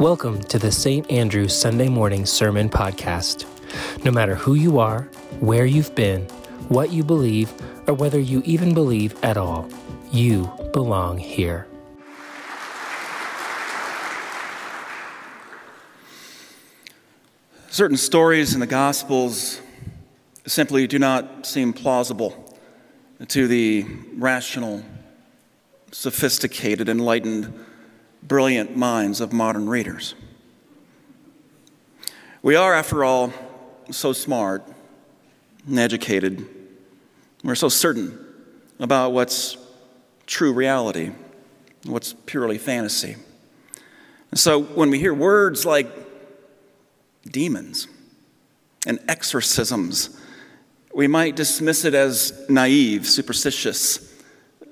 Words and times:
Welcome 0.00 0.42
to 0.44 0.58
the 0.58 0.72
St. 0.72 1.08
Andrew 1.08 1.46
Sunday 1.46 1.88
Morning 1.88 2.26
Sermon 2.26 2.68
Podcast. 2.68 3.46
No 4.04 4.10
matter 4.10 4.34
who 4.34 4.54
you 4.54 4.80
are, 4.80 5.02
where 5.38 5.66
you've 5.66 5.94
been, 5.94 6.22
what 6.68 6.90
you 6.90 7.04
believe, 7.04 7.52
or 7.86 7.94
whether 7.94 8.18
you 8.18 8.42
even 8.44 8.74
believe 8.74 9.14
at 9.22 9.36
all, 9.36 9.70
you 10.10 10.50
belong 10.72 11.18
here. 11.18 11.68
Certain 17.70 17.96
stories 17.96 18.52
in 18.52 18.58
the 18.58 18.66
Gospels 18.66 19.60
simply 20.44 20.88
do 20.88 20.98
not 20.98 21.46
seem 21.46 21.72
plausible 21.72 22.58
to 23.28 23.46
the 23.46 23.86
rational, 24.16 24.82
sophisticated, 25.92 26.88
enlightened 26.88 27.54
brilliant 28.26 28.76
minds 28.76 29.20
of 29.20 29.32
modern 29.32 29.68
readers. 29.68 30.14
We 32.42 32.56
are, 32.56 32.74
after 32.74 33.04
all, 33.04 33.32
so 33.90 34.12
smart 34.12 34.66
and 35.66 35.78
educated. 35.78 36.46
We're 37.42 37.54
so 37.54 37.68
certain 37.68 38.18
about 38.78 39.12
what's 39.12 39.56
true 40.26 40.52
reality, 40.52 41.10
what's 41.84 42.14
purely 42.26 42.58
fantasy. 42.58 43.16
And 44.30 44.40
so 44.40 44.62
when 44.62 44.90
we 44.90 44.98
hear 44.98 45.14
words 45.14 45.64
like 45.66 45.86
demons 47.30 47.88
and 48.86 48.98
exorcisms, 49.08 50.18
we 50.94 51.06
might 51.06 51.36
dismiss 51.36 51.84
it 51.84 51.94
as 51.94 52.44
naive, 52.48 53.06
superstitious, 53.06 54.12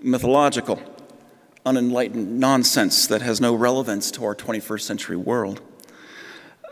mythological 0.03 0.81
unenlightened 1.65 2.39
nonsense 2.39 3.07
that 3.07 3.23
has 3.23 3.41
no 3.41 3.55
relevance 3.55 4.11
to 4.13 4.25
our 4.25 4.35
21st 4.35 4.81
century 4.81 5.17
world. 5.17 5.61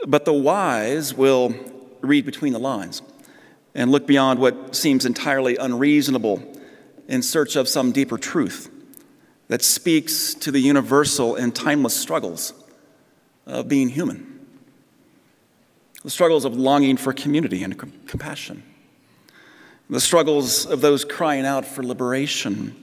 But 0.06 0.24
the 0.24 0.32
wise 0.32 1.14
will 1.14 1.54
read 2.00 2.24
between 2.24 2.52
the 2.52 2.58
lines 2.58 3.02
and 3.74 3.90
look 3.90 4.06
beyond 4.06 4.38
what 4.38 4.74
seems 4.74 5.06
entirely 5.06 5.56
unreasonable 5.56 6.42
in 7.08 7.22
search 7.22 7.56
of 7.56 7.68
some 7.68 7.92
deeper 7.92 8.18
truth 8.18 8.70
that 9.48 9.62
speaks 9.62 10.34
to 10.34 10.50
the 10.50 10.60
universal 10.60 11.36
and 11.36 11.54
timeless 11.54 11.94
struggles 11.94 12.52
of 13.46 13.68
being 13.68 13.88
human. 13.88 14.26
The 16.02 16.10
struggles 16.10 16.44
of 16.44 16.56
longing 16.56 16.96
for 16.96 17.12
community 17.12 17.62
and 17.62 17.76
compassion. 18.06 18.62
The 19.90 20.00
struggles 20.00 20.66
of 20.66 20.80
those 20.80 21.04
crying 21.04 21.44
out 21.44 21.66
for 21.66 21.82
liberation 21.82 22.79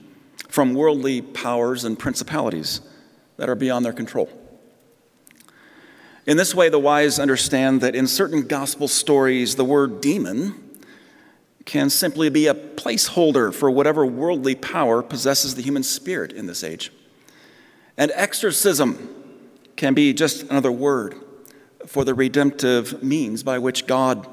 from 0.48 0.74
worldly 0.74 1.22
powers 1.22 1.84
and 1.84 1.98
principalities 1.98 2.80
that 3.36 3.48
are 3.48 3.54
beyond 3.54 3.84
their 3.84 3.92
control. 3.92 4.28
In 6.26 6.36
this 6.36 6.54
way, 6.54 6.68
the 6.68 6.78
wise 6.78 7.18
understand 7.18 7.80
that 7.80 7.94
in 7.94 8.06
certain 8.06 8.46
gospel 8.46 8.88
stories, 8.88 9.56
the 9.56 9.64
word 9.64 10.00
demon 10.00 10.62
can 11.64 11.90
simply 11.90 12.28
be 12.28 12.46
a 12.46 12.54
placeholder 12.54 13.52
for 13.54 13.70
whatever 13.70 14.04
worldly 14.04 14.54
power 14.54 15.02
possesses 15.02 15.54
the 15.54 15.62
human 15.62 15.82
spirit 15.82 16.32
in 16.32 16.46
this 16.46 16.64
age. 16.64 16.90
And 17.96 18.10
exorcism 18.14 19.08
can 19.76 19.94
be 19.94 20.12
just 20.12 20.42
another 20.44 20.72
word 20.72 21.14
for 21.86 22.04
the 22.04 22.14
redemptive 22.14 23.02
means 23.02 23.42
by 23.42 23.58
which 23.58 23.86
God 23.86 24.26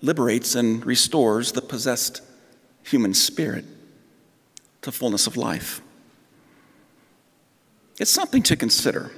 liberates 0.00 0.54
and 0.54 0.84
restores 0.84 1.52
the 1.52 1.62
possessed 1.62 2.22
human 2.82 3.14
spirit 3.14 3.64
to 4.84 4.92
fullness 4.92 5.26
of 5.26 5.36
life. 5.36 5.80
It's 7.98 8.10
something 8.10 8.42
to 8.44 8.56
consider 8.56 9.10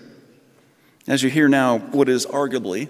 as 1.09 1.23
you 1.23 1.31
hear 1.31 1.49
now 1.49 1.79
what 1.79 2.09
is 2.09 2.27
arguably 2.27 2.89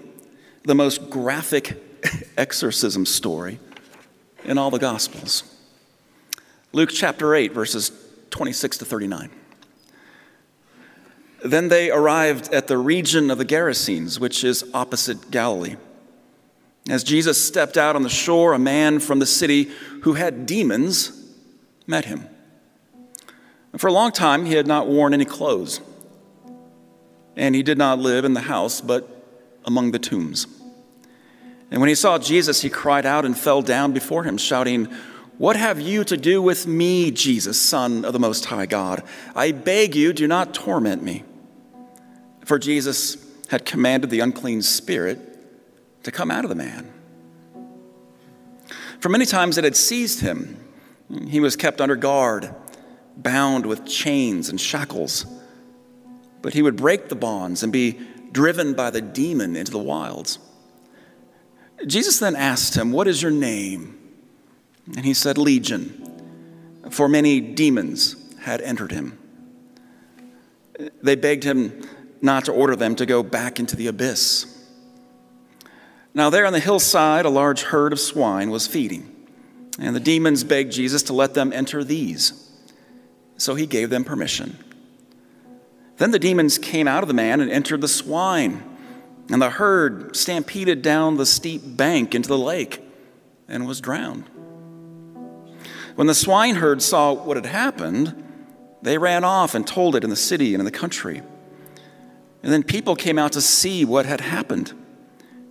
the 0.63 0.75
most 0.75 1.09
graphic 1.09 1.81
exorcism 2.37 3.05
story 3.05 3.59
in 4.43 4.57
all 4.57 4.69
the 4.69 4.79
Gospels. 4.79 5.43
Luke 6.71 6.89
chapter 6.93 7.33
8, 7.33 7.51
verses 7.51 7.91
26 8.29 8.79
to 8.79 8.85
39. 8.85 9.31
Then 11.43 11.69
they 11.69 11.89
arrived 11.91 12.53
at 12.53 12.67
the 12.67 12.77
region 12.77 13.31
of 13.31 13.37
the 13.37 13.45
Gerasenes, 13.45 14.19
which 14.19 14.43
is 14.43 14.65
opposite 14.73 15.31
Galilee. 15.31 15.77
As 16.89 17.03
Jesus 17.03 17.43
stepped 17.43 17.77
out 17.77 17.95
on 17.95 18.03
the 18.03 18.09
shore, 18.09 18.53
a 18.53 18.59
man 18.59 18.99
from 18.99 19.19
the 19.19 19.25
city 19.25 19.71
who 20.03 20.13
had 20.13 20.45
demons 20.45 21.33
met 21.85 22.05
him. 22.05 22.27
For 23.77 23.87
a 23.87 23.93
long 23.93 24.11
time, 24.11 24.45
he 24.45 24.53
had 24.53 24.65
not 24.65 24.87
worn 24.87 25.13
any 25.13 25.25
clothes, 25.25 25.81
and 27.35 27.53
he 27.53 27.61
did 27.61 27.77
not 27.77 27.99
live 27.99 28.25
in 28.25 28.33
the 28.33 28.41
house, 28.41 28.81
but 28.81 29.07
among 29.65 29.91
the 29.91 29.99
tombs. 29.99 30.47
And 31.69 31.79
when 31.79 31.89
he 31.89 31.95
saw 31.95 32.17
Jesus, 32.17 32.61
he 32.61 32.69
cried 32.69 33.05
out 33.05 33.25
and 33.25 33.37
fell 33.37 33.61
down 33.61 33.91
before 33.91 34.23
him, 34.23 34.37
shouting, 34.37 34.85
What 35.37 35.55
have 35.55 35.79
you 35.79 36.03
to 36.05 36.17
do 36.17 36.41
with 36.41 36.65
me, 36.65 37.11
Jesus, 37.11 37.61
Son 37.61 38.03
of 38.03 38.13
the 38.13 38.19
Most 38.19 38.45
High 38.45 38.65
God? 38.65 39.03
I 39.35 39.51
beg 39.51 39.95
you, 39.95 40.11
do 40.11 40.27
not 40.27 40.53
torment 40.53 41.03
me. 41.03 41.23
For 42.45 42.57
Jesus 42.57 43.17
had 43.49 43.65
commanded 43.65 44.09
the 44.09 44.21
unclean 44.21 44.61
spirit 44.61 45.19
to 46.03 46.11
come 46.11 46.31
out 46.31 46.45
of 46.45 46.49
the 46.49 46.55
man. 46.55 46.91
For 49.01 49.09
many 49.09 49.25
times 49.25 49.57
it 49.57 49.63
had 49.63 49.75
seized 49.75 50.21
him. 50.21 50.57
He 51.27 51.39
was 51.39 51.55
kept 51.55 51.79
under 51.79 51.95
guard 51.95 52.55
bound 53.17 53.65
with 53.65 53.85
chains 53.85 54.49
and 54.49 54.59
shackles. 54.59 55.25
But 56.41 56.53
he 56.53 56.61
would 56.61 56.75
break 56.75 57.09
the 57.09 57.15
bonds 57.15 57.63
and 57.63 57.73
be 57.73 57.99
driven 58.31 58.73
by 58.73 58.89
the 58.91 59.01
demon 59.01 59.55
into 59.55 59.71
the 59.71 59.79
wilds. 59.79 60.39
Jesus 61.85 62.19
then 62.19 62.35
asked 62.35 62.75
him, 62.75 62.91
What 62.91 63.07
is 63.07 63.21
your 63.21 63.31
name? 63.31 63.97
And 64.95 65.05
he 65.05 65.13
said, 65.13 65.37
Legion, 65.37 66.03
for 66.89 67.09
many 67.09 67.41
demons 67.41 68.15
had 68.41 68.61
entered 68.61 68.91
him. 68.91 69.17
They 71.01 71.15
begged 71.15 71.43
him 71.43 71.81
not 72.21 72.45
to 72.45 72.51
order 72.51 72.75
them 72.75 72.95
to 72.95 73.05
go 73.05 73.23
back 73.23 73.59
into 73.59 73.75
the 73.75 73.87
abyss. 73.87 74.53
Now, 76.13 76.29
there 76.29 76.45
on 76.45 76.53
the 76.53 76.59
hillside, 76.59 77.25
a 77.25 77.29
large 77.29 77.63
herd 77.63 77.93
of 77.93 77.99
swine 77.99 78.49
was 78.49 78.65
feeding, 78.65 79.13
and 79.77 79.95
the 79.95 79.99
demons 79.99 80.43
begged 80.43 80.71
Jesus 80.71 81.03
to 81.03 81.13
let 81.13 81.33
them 81.33 81.51
enter 81.53 81.83
these 81.83 82.46
so 83.37 83.55
he 83.55 83.65
gave 83.65 83.89
them 83.89 84.03
permission. 84.03 84.57
Then 85.97 86.11
the 86.11 86.19
demons 86.19 86.57
came 86.57 86.87
out 86.87 87.03
of 87.03 87.07
the 87.07 87.13
man 87.13 87.39
and 87.41 87.49
entered 87.49 87.81
the 87.81 87.87
swine, 87.87 88.63
and 89.29 89.41
the 89.41 89.49
herd 89.49 90.15
stampeded 90.15 90.81
down 90.81 91.17
the 91.17 91.25
steep 91.25 91.61
bank 91.65 92.13
into 92.13 92.29
the 92.29 92.37
lake 92.37 92.81
and 93.47 93.67
was 93.67 93.81
drowned. 93.81 94.29
When 95.95 96.07
the 96.07 96.13
swineherd 96.13 96.81
saw 96.81 97.13
what 97.13 97.37
had 97.37 97.47
happened, 97.47 98.23
they 98.83 98.97
ran 98.97 99.23
off 99.23 99.55
and 99.55 99.65
told 99.65 99.95
it 99.95 100.03
in 100.03 100.11
the 100.11 100.15
city 100.15 100.53
and 100.53 100.61
in 100.61 100.65
the 100.65 100.71
country. 100.71 101.21
And 102.43 102.53
then 102.53 102.61
people 102.61 102.95
came 102.95 103.17
out 103.17 103.31
to 103.31 103.41
see 103.41 103.83
what 103.83 104.05
had 104.05 104.21
happened. 104.21 104.73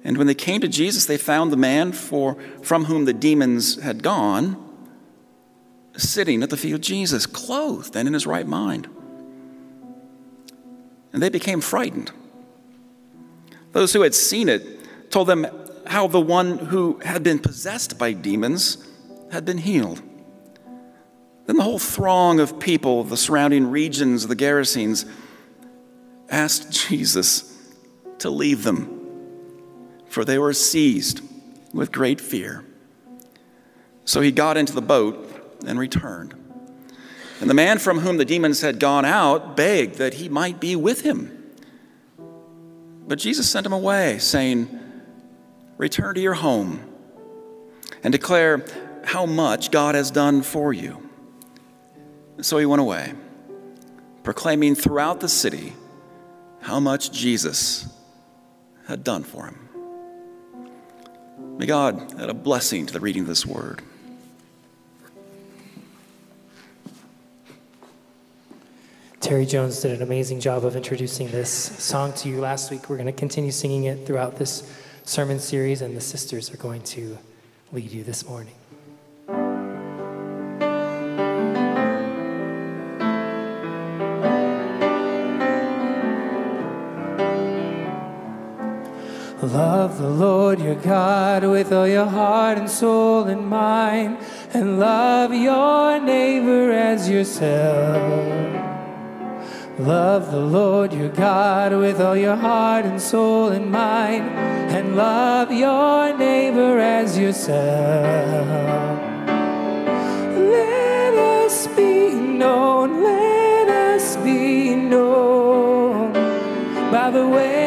And 0.05 0.17
when 0.17 0.29
they 0.29 0.35
came 0.35 0.61
to 0.61 0.69
Jesus, 0.69 1.05
they 1.05 1.19
found 1.19 1.51
the 1.51 1.57
man 1.57 1.91
for, 1.91 2.37
from 2.63 2.85
whom 2.85 3.07
the 3.07 3.13
demons 3.13 3.83
had 3.83 4.05
gone 4.05 4.66
sitting 5.97 6.43
at 6.43 6.51
the 6.51 6.57
feet 6.57 6.75
of 6.75 6.81
Jesus, 6.81 7.27
clothed 7.27 7.97
and 7.97 8.07
in 8.07 8.15
his 8.15 8.27
right 8.27 8.47
mind. 8.47 8.89
And 11.13 11.23
they 11.23 11.29
became 11.29 11.61
frightened. 11.61 12.11
Those 13.73 13.93
who 13.93 14.03
had 14.03 14.15
seen 14.15 14.49
it 14.49 15.11
told 15.11 15.29
them 15.29 15.47
how 15.87 16.07
the 16.07 16.21
one 16.21 16.59
who 16.59 16.99
had 17.05 17.23
been 17.23 17.39
possessed 17.39 17.99
by 17.99 18.13
demons 18.13 18.87
had 19.31 19.45
been 19.45 19.59
healed. 19.59 20.03
Then 21.47 21.57
the 21.57 21.63
whole 21.63 21.79
throng 21.79 22.41
of 22.41 22.59
people, 22.59 23.05
the 23.05 23.17
surrounding 23.17 23.71
regions 23.71 24.27
the 24.27 24.35
Gerasenes, 24.35 25.09
asked 26.29 26.73
Jesus 26.89 27.57
to 28.19 28.31
leave 28.31 28.65
them, 28.65 28.93
for 30.09 30.25
they 30.25 30.39
were 30.39 30.53
seized 30.53 31.21
with 31.73 31.93
great 31.93 32.21
fear. 32.21 32.65
So 34.05 34.21
he 34.21 34.33
got 34.33 34.57
into 34.57 34.73
the 34.73 34.83
boat 34.83 35.26
and 35.67 35.79
returned. 35.79 36.35
And 37.41 37.51
the 37.51 37.55
man 37.55 37.79
from 37.79 37.99
whom 37.99 38.17
the 38.17 38.25
demons 38.25 38.63
had 38.63 38.81
gone 38.81 39.05
out 39.05 39.57
begged 39.57 39.97
that 39.97 40.15
he 40.15 40.29
might 40.29 40.61
be 40.61 40.75
with 40.75 41.03
him. 41.03 41.33
But 43.07 43.19
Jesus 43.19 43.49
sent 43.49 43.67
him 43.67 43.73
away, 43.73 44.19
saying, 44.19 44.81
Return 45.77 46.15
to 46.15 46.21
your 46.21 46.35
home 46.35 46.81
and 48.03 48.11
declare 48.11 48.65
how 49.05 49.27
much 49.27 49.71
God 49.71 49.95
has 49.95 50.11
done 50.11 50.43
for 50.43 50.73
you. 50.73 51.09
So 52.41 52.59
he 52.59 52.67
went 52.67 52.81
away, 52.81 53.13
proclaiming 54.23 54.75
throughout 54.75 55.21
the 55.21 55.29
city 55.29 55.75
how 56.61 56.81
much 56.81 57.13
Jesus 57.13 57.89
had 58.87 59.05
done 59.05 59.23
for 59.23 59.47
him. 59.47 59.69
May 61.59 61.67
God 61.67 62.21
add 62.21 62.29
a 62.29 62.35
blessing 62.35 62.87
to 62.87 62.93
the 62.93 63.01
reading 63.01 63.23
of 63.23 63.29
this 63.29 63.47
word. 63.47 63.83
Terry 69.27 69.45
Jones 69.45 69.81
did 69.81 69.91
an 69.91 70.03
amazing 70.03 70.39
job 70.39 70.65
of 70.65 70.77
introducing 70.77 71.29
this 71.33 71.51
song 71.51 72.13
to 72.13 72.29
you 72.29 72.39
last 72.39 72.71
week. 72.71 72.89
We're 72.89 72.97
going 72.97 73.07
to 73.07 73.13
continue 73.13 73.51
singing 73.51 73.83
it 73.83 74.07
throughout 74.07 74.37
this 74.37 74.73
sermon 75.03 75.41
series, 75.41 75.83
and 75.83 75.97
the 75.97 76.01
sisters 76.01 76.55
are 76.55 76.57
going 76.59 76.83
to 76.83 77.19
lead 77.73 77.91
you 77.91 78.05
this 78.05 78.25
morning. 78.25 78.55
Love 89.43 89.99
the 89.99 90.09
Lord 90.09 90.61
your 90.61 90.77
God 90.77 91.43
with 91.43 91.73
all 91.73 91.89
your 91.89 92.07
heart 92.07 92.59
and 92.59 92.71
soul 92.71 93.25
and 93.25 93.45
mind, 93.45 94.19
and 94.55 94.79
love 94.79 95.35
your 95.35 95.99
neighbor 95.99 96.71
as 96.71 97.11
yourself. 97.11 98.66
Love 99.79 100.31
the 100.31 100.41
Lord 100.41 100.95
your 100.95 101.11
God 101.11 101.71
with 101.73 102.01
all 102.01 102.17
your 102.17 102.35
heart 102.35 102.87
and 102.87 102.99
soul 102.99 103.49
and 103.49 103.71
mind, 103.71 104.25
and 104.75 104.97
love 104.97 105.53
your 105.53 106.17
neighbor 106.17 106.79
as 106.79 107.19
yourself. 107.19 108.49
Let 110.35 111.15
us 111.15 111.67
be 111.77 112.09
known, 112.15 113.03
let 113.03 113.69
us 113.69 114.17
be 114.17 114.75
known 114.75 116.15
by 116.91 117.11
the 117.11 117.29
way 117.29 117.66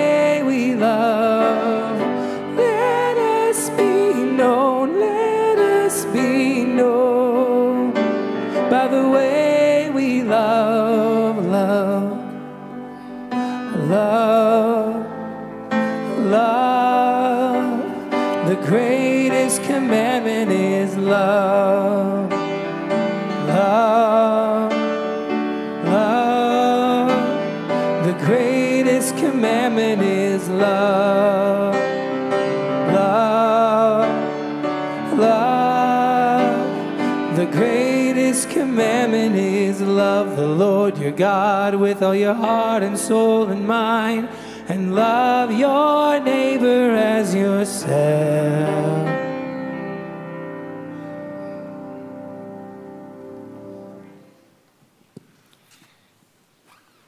the 40.39 40.47
Lord 40.47 40.97
your 40.97 41.11
God 41.11 41.75
with 41.75 42.01
all 42.01 42.15
your 42.15 42.33
heart 42.33 42.81
and 42.81 42.97
soul 42.97 43.49
and 43.49 43.67
mind, 43.67 44.29
and 44.69 44.95
love 44.95 45.51
your 45.51 46.19
neighbor 46.21 46.91
as 46.91 47.35
yourself. 47.35 47.89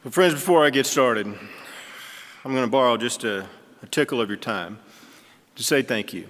Well, 0.03 0.11
friends, 0.11 0.33
before 0.33 0.65
I 0.65 0.69
get 0.69 0.85
started, 0.85 1.27
I'm 1.27 2.51
going 2.51 2.65
to 2.65 2.71
borrow 2.71 2.97
just 2.97 3.23
a, 3.23 3.47
a 3.81 3.87
tickle 3.87 4.19
of 4.19 4.27
your 4.27 4.37
time 4.37 4.77
to 5.55 5.63
say 5.63 5.81
thank 5.81 6.11
you. 6.11 6.27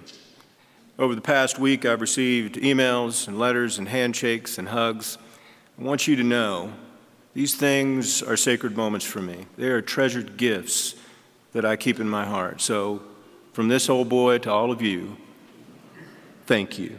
Over 1.00 1.16
the 1.16 1.20
past 1.20 1.58
week, 1.58 1.84
I've 1.84 2.00
received 2.00 2.54
emails 2.56 3.26
and 3.26 3.40
letters 3.40 3.78
and 3.78 3.88
handshakes 3.88 4.56
and 4.56 4.68
hugs. 4.68 5.18
I 5.80 5.82
want 5.82 6.06
you 6.06 6.14
to 6.14 6.22
know 6.22 6.72
these 7.34 7.54
things 7.54 8.22
are 8.22 8.36
sacred 8.36 8.76
moments 8.76 9.06
for 9.06 9.20
me. 9.20 9.46
They 9.56 9.68
are 9.68 9.80
treasured 9.80 10.36
gifts 10.36 10.94
that 11.52 11.64
I 11.64 11.76
keep 11.76 11.98
in 11.98 12.08
my 12.08 12.24
heart. 12.24 12.60
So, 12.60 13.02
from 13.52 13.68
this 13.68 13.88
old 13.88 14.08
boy 14.08 14.38
to 14.38 14.50
all 14.50 14.70
of 14.70 14.80
you, 14.80 15.16
thank 16.46 16.78
you. 16.78 16.98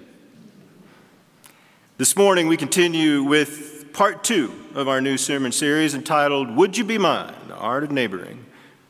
This 1.98 2.16
morning, 2.16 2.48
we 2.48 2.58
continue 2.58 3.24
with 3.24 3.94
part 3.94 4.24
two 4.24 4.52
of 4.74 4.88
our 4.88 5.02
new 5.02 5.18
sermon 5.18 5.52
series 5.52 5.94
entitled 5.94 6.56
Would 6.56 6.78
You 6.78 6.84
Be 6.84 6.98
Mine? 6.98 7.34
The 7.48 7.56
Art 7.56 7.84
of 7.84 7.92
Neighboring. 7.92 8.46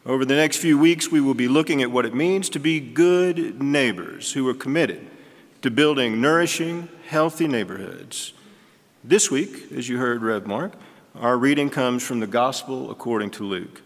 Over 0.06 0.25
the 0.25 0.36
next 0.36 0.57
few 0.57 0.78
weeks, 0.78 1.12
we 1.12 1.22
will 1.22 1.34
be 1.34 1.48
looking 1.48 1.81
at 1.81 1.92
what 1.92 2.06
it 2.06 2.13
means 2.13 2.50
to 2.50 2.60
be 2.60 2.80
good 2.80 3.62
neighbors 3.62 4.34
who 4.34 4.48
are 4.48 4.54
committed 4.54 5.07
to 5.62 5.72
building 5.72 6.19
nourishing, 6.19 6.89
healthy 7.07 7.48
neighborhoods. 7.48 8.34
This 9.04 9.31
week, 9.31 9.72
as 9.74 9.88
you 9.88 9.98
heard 9.98 10.22
Rev 10.22 10.46
Mark, 10.46 10.74
our 11.19 11.38
reading 11.38 11.69
comes 11.69 12.04
from 12.04 12.19
the 12.19 12.27
Gospel 12.27 12.89
according 12.89 13.30
to 13.31 13.44
Luke. 13.44 13.81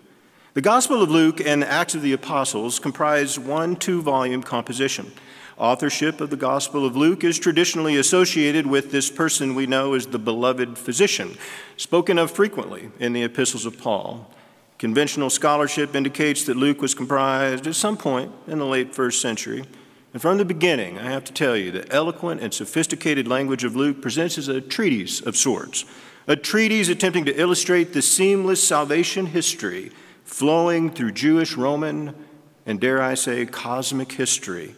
The 0.54 0.62
Gospel 0.62 1.02
of 1.02 1.12
Luke 1.12 1.42
and 1.42 1.64
Acts 1.64 1.94
of 1.94 2.02
the 2.02 2.14
Apostles 2.14 2.80
comprise 2.80 3.38
one 3.38 3.76
two 3.76 4.02
volume 4.02 4.42
composition. 4.42 5.12
Authorship 5.58 6.22
of 6.22 6.30
the 6.30 6.38
Gospel 6.38 6.86
of 6.86 6.96
Luke 6.96 7.24
is 7.24 7.38
traditionally 7.38 7.98
associated 7.98 8.66
with 8.66 8.92
this 8.92 9.12
person 9.12 9.56
we 9.56 9.68
know 9.68 9.94
as 9.94 10.08
the 10.08 10.20
beloved 10.20 10.78
physician, 10.78 11.38
spoken 11.76 12.18
of 12.18 12.32
frequently 12.32 12.92
in 13.00 13.12
the 13.12 13.24
epistles 13.24 13.66
of 13.66 13.78
Paul. 13.78 14.32
Conventional 14.78 15.30
scholarship 15.30 15.96
indicates 15.96 16.46
that 16.46 16.56
Luke 16.56 16.82
was 16.82 16.94
comprised 16.94 17.68
at 17.68 17.76
some 17.76 17.98
point 17.98 18.32
in 18.48 18.60
the 18.60 18.66
late 18.66 18.96
first 18.96 19.20
century. 19.20 19.66
And 20.14 20.22
from 20.22 20.38
the 20.38 20.46
beginning, 20.46 20.98
I 20.98 21.12
have 21.12 21.26
to 21.26 21.34
tell 21.34 21.58
you, 21.58 21.72
the 21.72 21.92
eloquent 21.92 22.42
and 22.42 22.54
sophisticated 22.54 23.28
language 23.28 23.64
of 23.64 23.76
Luke 23.76 24.02
presents 24.02 24.38
as 24.38 24.48
a 24.48 24.62
treatise 24.62 25.20
of 25.20 25.36
sorts, 25.36 25.84
a 26.28 26.36
treatise 26.36 26.90
attempting 26.90 27.26
to 27.26 27.40
illustrate 27.40 27.94
the 27.94 28.02
seamless 28.02 28.66
salvation 28.66 29.28
history 29.28 29.92
flowing 30.26 30.90
through 30.90 31.12
Jewish, 31.14 31.56
Roman, 31.56 32.14
and 32.66 32.82
dare 32.82 33.02
I 33.02 33.14
say, 33.14 33.46
cosmic 33.46 34.12
history. 34.12 34.76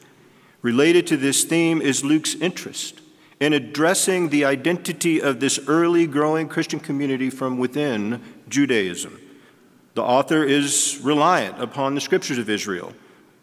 Related 0.62 1.08
to 1.08 1.18
this 1.18 1.44
theme 1.44 1.82
is 1.82 2.04
Luke's 2.04 2.36
interest 2.36 3.02
in 3.40 3.54
addressing 3.54 4.30
the 4.30 4.46
identity 4.46 5.22
of 5.22 5.40
this 5.40 5.60
early 5.68 6.06
growing 6.06 6.48
Christian 6.48 6.80
community 6.80 7.30
from 7.30 7.58
within 7.58 8.22
Judaism. 8.48 9.20
The 9.96 10.04
author 10.04 10.44
is 10.44 11.00
reliant 11.02 11.62
upon 11.62 11.96
the 11.96 12.02
scriptures 12.02 12.38
of 12.38 12.50
Israel, 12.50 12.94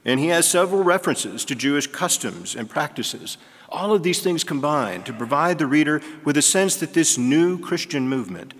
and 0.04 0.20
he 0.20 0.28
has 0.28 0.48
several 0.48 0.84
references 0.84 1.44
to 1.46 1.54
Jewish 1.54 1.86
customs 1.88 2.54
and 2.54 2.70
practices. 2.70 3.38
All 3.68 3.92
of 3.92 4.02
these 4.02 4.22
things 4.22 4.44
combine 4.44 5.02
to 5.04 5.12
provide 5.12 5.58
the 5.58 5.66
reader 5.66 6.00
with 6.24 6.36
a 6.36 6.42
sense 6.42 6.76
that 6.76 6.94
this 6.94 7.18
new 7.18 7.58
Christian 7.58 8.08
movement 8.08 8.54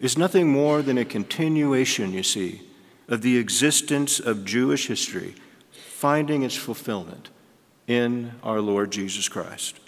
is 0.00 0.18
nothing 0.18 0.48
more 0.48 0.82
than 0.82 0.98
a 0.98 1.04
continuation, 1.04 2.12
you 2.12 2.22
see, 2.22 2.62
of 3.08 3.22
the 3.22 3.38
existence 3.38 4.20
of 4.20 4.44
Jewish 4.44 4.88
history 4.88 5.34
finding 5.70 6.42
its 6.42 6.56
fulfillment 6.56 7.30
in 7.86 8.32
our 8.42 8.60
Lord 8.60 8.90
Jesus 8.90 9.28
Christ. 9.28 9.78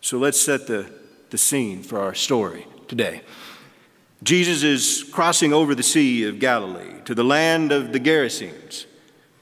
So 0.00 0.18
let's 0.18 0.40
set 0.40 0.66
the, 0.66 0.90
the 1.30 1.38
scene 1.38 1.82
for 1.82 2.00
our 2.00 2.14
story 2.14 2.66
today. 2.88 3.22
Jesus 4.22 4.62
is 4.62 5.08
crossing 5.12 5.52
over 5.52 5.74
the 5.74 5.82
Sea 5.82 6.24
of 6.24 6.40
Galilee 6.40 7.00
to 7.04 7.14
the 7.14 7.22
land 7.22 7.70
of 7.70 7.92
the 7.92 8.00
Gerasenes, 8.00 8.86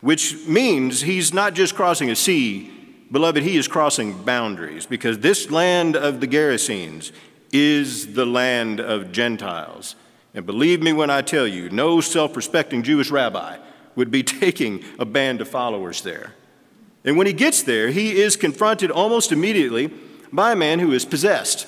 which 0.00 0.46
means 0.46 1.00
he's 1.00 1.32
not 1.32 1.54
just 1.54 1.74
crossing 1.74 2.10
a 2.10 2.16
sea, 2.16 2.70
beloved, 3.12 3.42
he 3.42 3.56
is 3.56 3.68
crossing 3.68 4.24
boundaries 4.24 4.86
because 4.86 5.18
this 5.18 5.50
land 5.50 5.94
of 5.94 6.20
the 6.20 6.26
Gerasenes 6.26 7.12
is 7.52 8.14
the 8.14 8.26
land 8.26 8.80
of 8.80 9.12
Gentiles. 9.12 9.94
And 10.34 10.46
believe 10.46 10.82
me 10.82 10.92
when 10.92 11.10
I 11.10 11.20
tell 11.20 11.46
you, 11.46 11.68
no 11.70 12.00
self 12.00 12.34
respecting 12.36 12.82
Jewish 12.82 13.10
rabbi 13.10 13.58
would 13.94 14.10
be 14.10 14.22
taking 14.40 14.82
a 14.98 15.04
band 15.04 15.40
of 15.40 15.48
followers 15.48 16.02
there. 16.02 16.34
And 17.04 17.16
when 17.16 17.26
he 17.26 17.32
gets 17.32 17.62
there, 17.62 17.90
he 17.90 18.20
is 18.20 18.36
confronted 18.36 18.90
almost 18.90 19.32
immediately 19.32 19.90
by 20.32 20.52
a 20.52 20.56
man 20.56 20.78
who 20.78 20.92
is 20.92 21.04
possessed. 21.04 21.66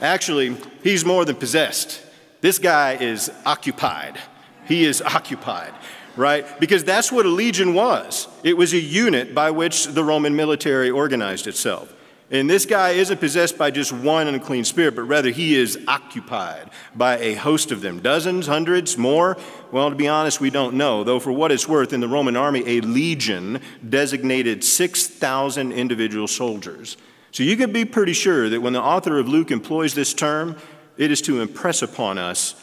Actually, 0.00 0.56
he's 0.82 1.04
more 1.04 1.24
than 1.24 1.36
possessed. 1.36 2.02
This 2.42 2.58
guy 2.58 2.94
is 2.94 3.30
occupied. 3.44 4.18
He 4.66 4.84
is 4.84 5.00
occupied, 5.02 5.74
right? 6.16 6.44
Because 6.58 6.84
that's 6.84 7.12
what 7.12 7.26
a 7.26 7.30
legion 7.30 7.74
was. 7.74 8.28
It 8.42 8.56
was 8.56 8.72
a 8.72 8.78
unit 8.78 9.34
by 9.34 9.50
which 9.50 9.86
the 9.86 10.02
Roman 10.04 10.34
military 10.34 10.90
organized 10.90 11.46
itself. 11.46 11.92
And 12.28 12.50
this 12.50 12.66
guy 12.66 12.90
isn't 12.90 13.20
possessed 13.20 13.56
by 13.56 13.70
just 13.70 13.92
one 13.92 14.26
unclean 14.26 14.64
spirit, 14.64 14.96
but 14.96 15.02
rather 15.02 15.30
he 15.30 15.54
is 15.54 15.78
occupied 15.86 16.70
by 16.96 17.18
a 17.18 17.34
host 17.34 17.70
of 17.70 17.82
them. 17.82 18.00
Dozens, 18.00 18.48
hundreds, 18.48 18.98
more? 18.98 19.36
Well, 19.70 19.90
to 19.90 19.96
be 19.96 20.08
honest, 20.08 20.40
we 20.40 20.50
don't 20.50 20.74
know. 20.74 21.04
Though, 21.04 21.20
for 21.20 21.30
what 21.30 21.52
it's 21.52 21.68
worth, 21.68 21.92
in 21.92 22.00
the 22.00 22.08
Roman 22.08 22.36
army, 22.36 22.64
a 22.66 22.80
legion 22.80 23.60
designated 23.88 24.64
6,000 24.64 25.70
individual 25.70 26.26
soldiers. 26.26 26.96
So 27.30 27.44
you 27.44 27.56
can 27.56 27.72
be 27.72 27.84
pretty 27.84 28.12
sure 28.12 28.48
that 28.48 28.60
when 28.60 28.72
the 28.72 28.82
author 28.82 29.18
of 29.20 29.28
Luke 29.28 29.52
employs 29.52 29.94
this 29.94 30.12
term, 30.12 30.56
it 30.96 31.12
is 31.12 31.22
to 31.22 31.40
impress 31.40 31.80
upon 31.80 32.18
us 32.18 32.56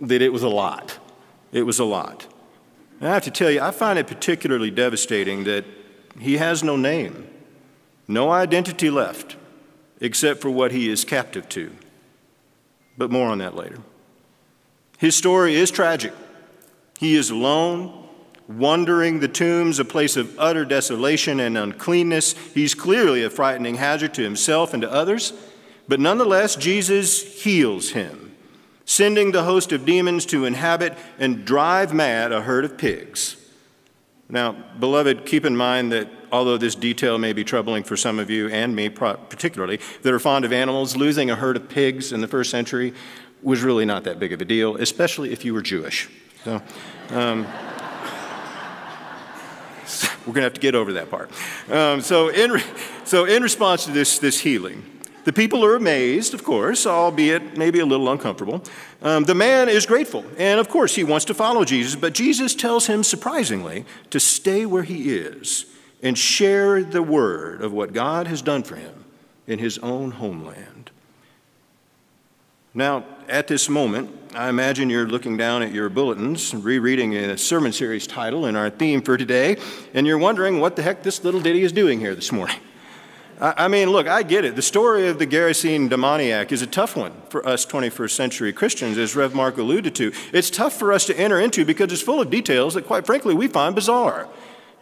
that 0.00 0.22
it 0.22 0.32
was 0.32 0.42
a 0.42 0.48
lot. 0.48 0.98
It 1.52 1.62
was 1.62 1.78
a 1.78 1.84
lot. 1.84 2.26
And 3.04 3.10
I 3.10 3.14
have 3.16 3.24
to 3.24 3.30
tell 3.30 3.50
you, 3.50 3.60
I 3.60 3.70
find 3.70 3.98
it 3.98 4.06
particularly 4.06 4.70
devastating 4.70 5.44
that 5.44 5.66
he 6.18 6.38
has 6.38 6.64
no 6.64 6.74
name. 6.74 7.28
No 8.08 8.30
identity 8.30 8.88
left 8.88 9.36
except 10.00 10.40
for 10.40 10.48
what 10.48 10.72
he 10.72 10.88
is 10.88 11.04
captive 11.04 11.46
to. 11.50 11.70
But 12.96 13.10
more 13.10 13.28
on 13.28 13.36
that 13.40 13.54
later. 13.54 13.80
His 14.96 15.14
story 15.14 15.54
is 15.54 15.70
tragic. 15.70 16.14
He 16.98 17.14
is 17.14 17.28
alone, 17.28 18.08
wandering 18.48 19.20
the 19.20 19.28
tombs, 19.28 19.78
a 19.78 19.84
place 19.84 20.16
of 20.16 20.38
utter 20.38 20.64
desolation 20.64 21.40
and 21.40 21.58
uncleanness. 21.58 22.32
He's 22.54 22.74
clearly 22.74 23.22
a 23.22 23.28
frightening 23.28 23.74
hazard 23.74 24.14
to 24.14 24.22
himself 24.22 24.72
and 24.72 24.80
to 24.80 24.90
others, 24.90 25.34
but 25.86 26.00
nonetheless, 26.00 26.56
Jesus 26.56 27.42
heals 27.42 27.90
him, 27.90 28.23
sending 28.84 29.32
the 29.32 29.44
host 29.44 29.72
of 29.72 29.84
demons 29.84 30.26
to 30.26 30.44
inhabit 30.44 30.96
and 31.18 31.44
drive 31.44 31.92
mad 31.92 32.32
a 32.32 32.42
herd 32.42 32.64
of 32.64 32.76
pigs. 32.76 33.36
Now, 34.28 34.52
beloved, 34.52 35.26
keep 35.26 35.44
in 35.44 35.56
mind 35.56 35.92
that 35.92 36.08
although 36.32 36.56
this 36.56 36.74
detail 36.74 37.18
may 37.18 37.32
be 37.32 37.44
troubling 37.44 37.84
for 37.84 37.96
some 37.96 38.18
of 38.18 38.30
you 38.30 38.48
and 38.48 38.74
me 38.74 38.88
particularly 38.88 39.80
that 40.02 40.12
are 40.12 40.18
fond 40.18 40.44
of 40.44 40.52
animals, 40.52 40.96
losing 40.96 41.30
a 41.30 41.36
herd 41.36 41.56
of 41.56 41.68
pigs 41.68 42.12
in 42.12 42.20
the 42.20 42.28
first 42.28 42.50
century 42.50 42.94
was 43.42 43.62
really 43.62 43.84
not 43.84 44.04
that 44.04 44.18
big 44.18 44.32
of 44.32 44.40
a 44.40 44.44
deal, 44.44 44.76
especially 44.76 45.30
if 45.30 45.44
you 45.44 45.52
were 45.52 45.62
Jewish. 45.62 46.08
So, 46.44 46.62
um, 47.10 47.44
we're 50.26 50.32
going 50.32 50.36
to 50.36 50.42
have 50.42 50.54
to 50.54 50.60
get 50.60 50.74
over 50.74 50.94
that 50.94 51.10
part. 51.10 51.30
Um, 51.70 52.00
so, 52.00 52.28
in, 52.28 52.60
so, 53.04 53.26
in 53.26 53.42
response 53.42 53.84
to 53.84 53.92
this, 53.92 54.18
this 54.18 54.40
healing, 54.40 54.82
the 55.24 55.32
people 55.32 55.64
are 55.64 55.74
amazed, 55.74 56.34
of 56.34 56.44
course, 56.44 56.86
albeit 56.86 57.56
maybe 57.56 57.80
a 57.80 57.86
little 57.86 58.10
uncomfortable. 58.10 58.62
Um, 59.02 59.24
the 59.24 59.34
man 59.34 59.68
is 59.68 59.86
grateful, 59.86 60.24
and 60.38 60.60
of 60.60 60.68
course, 60.68 60.94
he 60.94 61.04
wants 61.04 61.24
to 61.26 61.34
follow 61.34 61.64
Jesus, 61.64 61.96
but 61.96 62.12
Jesus 62.12 62.54
tells 62.54 62.86
him, 62.86 63.02
surprisingly, 63.02 63.84
to 64.10 64.20
stay 64.20 64.66
where 64.66 64.82
he 64.82 65.14
is 65.14 65.66
and 66.02 66.16
share 66.18 66.82
the 66.82 67.02
word 67.02 67.62
of 67.62 67.72
what 67.72 67.92
God 67.92 68.26
has 68.26 68.42
done 68.42 68.62
for 68.62 68.76
him 68.76 69.04
in 69.46 69.58
his 69.58 69.78
own 69.78 70.10
homeland. 70.10 70.90
Now, 72.74 73.04
at 73.28 73.46
this 73.46 73.68
moment, 73.68 74.10
I 74.34 74.48
imagine 74.48 74.90
you're 74.90 75.06
looking 75.06 75.36
down 75.36 75.62
at 75.62 75.72
your 75.72 75.88
bulletins, 75.88 76.52
rereading 76.52 77.14
a 77.14 77.38
sermon 77.38 77.72
series 77.72 78.06
title 78.06 78.46
and 78.46 78.56
our 78.56 78.68
theme 78.68 79.00
for 79.00 79.16
today, 79.16 79.56
and 79.94 80.06
you're 80.06 80.18
wondering 80.18 80.60
what 80.60 80.74
the 80.76 80.82
heck 80.82 81.02
this 81.02 81.22
little 81.22 81.40
ditty 81.40 81.62
is 81.62 81.72
doing 81.72 82.00
here 82.00 82.14
this 82.14 82.32
morning. 82.32 82.56
I 83.40 83.68
mean, 83.68 83.90
look, 83.90 84.06
I 84.06 84.22
get 84.22 84.44
it. 84.44 84.54
The 84.54 84.62
story 84.62 85.08
of 85.08 85.18
the 85.18 85.26
Gerasene 85.26 85.88
demoniac 85.88 86.52
is 86.52 86.62
a 86.62 86.66
tough 86.66 86.96
one 86.96 87.12
for 87.30 87.46
us 87.46 87.66
21st 87.66 88.10
century 88.10 88.52
Christians, 88.52 88.96
as 88.96 89.16
Rev 89.16 89.34
Mark 89.34 89.58
alluded 89.58 89.94
to. 89.96 90.12
It's 90.32 90.50
tough 90.50 90.74
for 90.74 90.92
us 90.92 91.04
to 91.06 91.18
enter 91.18 91.40
into 91.40 91.64
because 91.64 91.92
it's 91.92 92.02
full 92.02 92.20
of 92.20 92.30
details 92.30 92.74
that, 92.74 92.86
quite 92.86 93.06
frankly, 93.06 93.34
we 93.34 93.48
find 93.48 93.74
bizarre. 93.74 94.28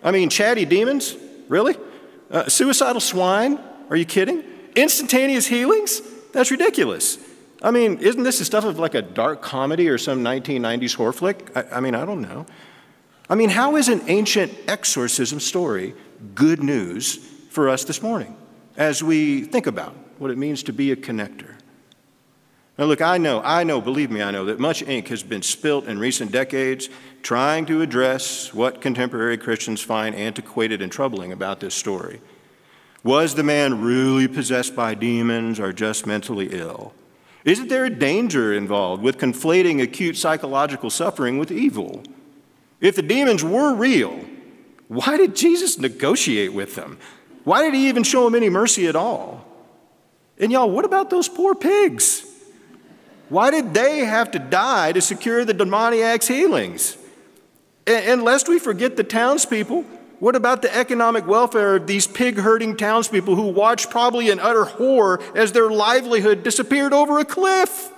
I 0.04 0.10
mean, 0.10 0.28
chatty 0.28 0.66
demons? 0.66 1.16
Really? 1.48 1.76
Uh, 2.30 2.48
suicidal 2.48 3.00
swine? 3.00 3.58
Are 3.88 3.96
you 3.96 4.04
kidding? 4.04 4.44
Instantaneous 4.76 5.46
healings? 5.46 6.02
That's 6.32 6.50
ridiculous. 6.50 7.18
I 7.62 7.70
mean, 7.70 7.98
isn't 7.98 8.22
this 8.22 8.38
the 8.38 8.44
stuff 8.44 8.64
of 8.64 8.78
like 8.78 8.94
a 8.94 9.02
dark 9.02 9.40
comedy 9.40 9.88
or 9.88 9.96
some 9.96 10.22
1990s 10.22 10.94
horror 10.94 11.12
flick? 11.12 11.50
I, 11.56 11.64
I 11.76 11.80
mean, 11.80 11.94
I 11.94 12.04
don't 12.04 12.20
know. 12.20 12.44
I 13.30 13.34
mean, 13.34 13.50
how 13.50 13.76
is 13.76 13.88
an 13.88 14.02
ancient 14.08 14.52
exorcism 14.68 15.40
story 15.40 15.94
good 16.34 16.62
news 16.62 17.16
for 17.48 17.68
us 17.68 17.84
this 17.84 18.02
morning? 18.02 18.36
As 18.82 19.00
we 19.00 19.42
think 19.42 19.68
about 19.68 19.94
what 20.18 20.32
it 20.32 20.36
means 20.36 20.64
to 20.64 20.72
be 20.72 20.90
a 20.90 20.96
connector. 20.96 21.54
Now, 22.76 22.86
look, 22.86 23.00
I 23.00 23.16
know, 23.16 23.40
I 23.44 23.62
know, 23.62 23.80
believe 23.80 24.10
me, 24.10 24.22
I 24.22 24.32
know 24.32 24.46
that 24.46 24.58
much 24.58 24.82
ink 24.82 25.06
has 25.06 25.22
been 25.22 25.42
spilt 25.42 25.86
in 25.86 26.00
recent 26.00 26.32
decades 26.32 26.88
trying 27.22 27.64
to 27.66 27.80
address 27.80 28.52
what 28.52 28.80
contemporary 28.80 29.38
Christians 29.38 29.80
find 29.80 30.16
antiquated 30.16 30.82
and 30.82 30.90
troubling 30.90 31.30
about 31.30 31.60
this 31.60 31.76
story. 31.76 32.20
Was 33.04 33.36
the 33.36 33.44
man 33.44 33.80
really 33.82 34.26
possessed 34.26 34.74
by 34.74 34.94
demons 34.94 35.60
or 35.60 35.72
just 35.72 36.04
mentally 36.04 36.48
ill? 36.50 36.92
Isn't 37.44 37.68
there 37.68 37.84
a 37.84 37.90
danger 37.90 38.52
involved 38.52 39.00
with 39.00 39.16
conflating 39.16 39.80
acute 39.80 40.16
psychological 40.16 40.90
suffering 40.90 41.38
with 41.38 41.52
evil? 41.52 42.02
If 42.80 42.96
the 42.96 43.02
demons 43.02 43.44
were 43.44 43.74
real, 43.76 44.24
why 44.88 45.16
did 45.16 45.36
Jesus 45.36 45.78
negotiate 45.78 46.52
with 46.52 46.74
them? 46.74 46.98
Why 47.44 47.62
did 47.62 47.74
he 47.74 47.88
even 47.88 48.02
show 48.02 48.26
him 48.26 48.34
any 48.34 48.48
mercy 48.48 48.86
at 48.86 48.96
all? 48.96 49.44
And 50.38 50.52
y'all, 50.52 50.70
what 50.70 50.84
about 50.84 51.10
those 51.10 51.28
poor 51.28 51.54
pigs? 51.54 52.24
Why 53.28 53.50
did 53.50 53.74
they 53.74 54.00
have 54.00 54.30
to 54.32 54.38
die 54.38 54.92
to 54.92 55.00
secure 55.00 55.44
the 55.44 55.54
demoniac's 55.54 56.28
healings? 56.28 56.96
And, 57.86 58.22
lest 58.22 58.48
we 58.48 58.58
forget 58.58 58.96
the 58.96 59.04
townspeople, 59.04 59.82
what 60.20 60.36
about 60.36 60.62
the 60.62 60.74
economic 60.76 61.26
welfare 61.26 61.76
of 61.76 61.86
these 61.86 62.06
pig 62.06 62.38
herding 62.38 62.76
townspeople 62.76 63.34
who 63.34 63.48
watched 63.48 63.90
probably 63.90 64.30
in 64.30 64.38
utter 64.38 64.64
horror 64.64 65.20
as 65.34 65.50
their 65.50 65.68
livelihood 65.68 66.44
disappeared 66.44 66.92
over 66.92 67.18
a 67.18 67.24
cliff? 67.24 67.90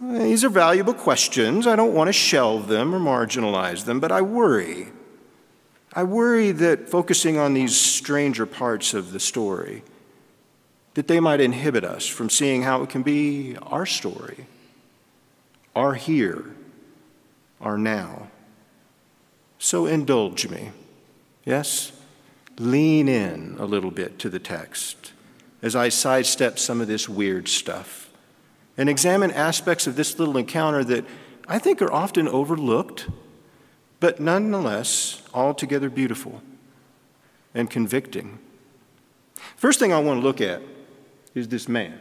These 0.00 0.42
are 0.42 0.48
valuable 0.48 0.94
questions. 0.94 1.66
I 1.66 1.76
don't 1.76 1.94
want 1.94 2.08
to 2.08 2.12
shelve 2.12 2.66
them 2.66 2.94
or 2.94 2.98
marginalize 2.98 3.84
them, 3.84 4.00
but 4.00 4.10
I 4.10 4.20
worry. 4.22 4.88
I 5.94 6.02
worry 6.02 6.50
that 6.50 6.88
focusing 6.88 7.38
on 7.38 7.54
these 7.54 7.76
stranger 7.76 8.46
parts 8.46 8.94
of 8.94 9.12
the 9.12 9.20
story, 9.20 9.84
that 10.94 11.06
they 11.06 11.20
might 11.20 11.40
inhibit 11.40 11.84
us 11.84 12.06
from 12.06 12.30
seeing 12.30 12.62
how 12.62 12.82
it 12.82 12.90
can 12.90 13.02
be 13.02 13.56
our 13.62 13.86
story, 13.86 14.46
our 15.74 15.94
here, 15.94 16.54
our 17.60 17.78
now. 17.78 18.28
So 19.58 19.86
indulge 19.86 20.48
me. 20.48 20.70
Yes? 21.44 21.92
Lean 22.58 23.08
in 23.08 23.56
a 23.58 23.64
little 23.64 23.90
bit 23.90 24.18
to 24.20 24.28
the 24.28 24.38
text 24.38 25.12
as 25.62 25.74
I 25.74 25.88
sidestep 25.88 26.58
some 26.58 26.80
of 26.80 26.88
this 26.88 27.08
weird 27.08 27.48
stuff 27.48 28.10
and 28.76 28.88
examine 28.88 29.30
aspects 29.30 29.86
of 29.86 29.96
this 29.96 30.18
little 30.18 30.36
encounter 30.36 30.84
that 30.84 31.04
I 31.48 31.58
think 31.58 31.80
are 31.80 31.92
often 31.92 32.28
overlooked 32.28 33.08
but 33.98 34.20
nonetheless 34.20 35.22
altogether 35.34 35.90
beautiful 35.90 36.42
and 37.54 37.70
convicting. 37.70 38.38
First 39.56 39.78
thing 39.78 39.92
I 39.92 39.98
want 39.98 40.20
to 40.20 40.24
look 40.24 40.40
at 40.40 40.62
is 41.34 41.48
this 41.48 41.68
man. 41.68 41.98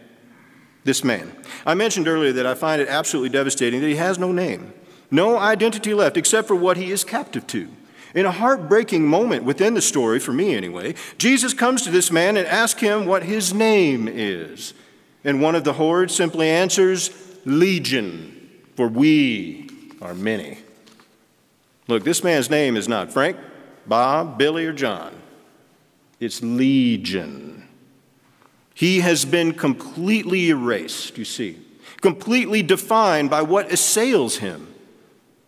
This 0.83 1.03
man. 1.03 1.31
I 1.65 1.73
mentioned 1.73 2.07
earlier 2.07 2.33
that 2.33 2.45
I 2.45 2.55
find 2.55 2.81
it 2.81 2.87
absolutely 2.87 3.29
devastating 3.29 3.81
that 3.81 3.87
he 3.87 3.95
has 3.95 4.19
no 4.19 4.31
name, 4.31 4.73
no 5.09 5.37
identity 5.37 5.93
left 5.93 6.17
except 6.17 6.47
for 6.47 6.55
what 6.55 6.77
he 6.77 6.91
is 6.91 7.03
captive 7.03 7.47
to. 7.47 7.69
In 8.13 8.25
a 8.25 8.31
heartbreaking 8.31 9.07
moment 9.07 9.43
within 9.43 9.73
the 9.73 9.81
story, 9.81 10.19
for 10.19 10.33
me 10.33 10.55
anyway, 10.55 10.93
Jesus 11.17 11.53
comes 11.53 11.81
to 11.83 11.91
this 11.91 12.11
man 12.11 12.37
and 12.37 12.45
asks 12.45 12.79
him 12.79 13.05
what 13.05 13.23
his 13.23 13.53
name 13.53 14.07
is. 14.07 14.73
And 15.23 15.41
one 15.41 15.55
of 15.55 15.63
the 15.63 15.73
horde 15.73 16.11
simply 16.11 16.49
answers, 16.49 17.09
Legion, 17.45 18.49
for 18.75 18.87
we 18.87 19.69
are 20.01 20.13
many. 20.13 20.59
Look, 21.87 22.03
this 22.03 22.23
man's 22.23 22.49
name 22.49 22.77
is 22.77 22.87
not 22.87 23.11
Frank, 23.11 23.37
Bob, 23.85 24.37
Billy, 24.37 24.65
or 24.65 24.73
John. 24.73 25.13
It's 26.19 26.41
Legion. 26.41 27.67
He 28.73 29.01
has 29.01 29.25
been 29.25 29.53
completely 29.53 30.49
erased, 30.49 31.17
you 31.17 31.25
see, 31.25 31.59
completely 32.01 32.63
defined 32.63 33.29
by 33.29 33.41
what 33.41 33.71
assails 33.71 34.37
him, 34.37 34.73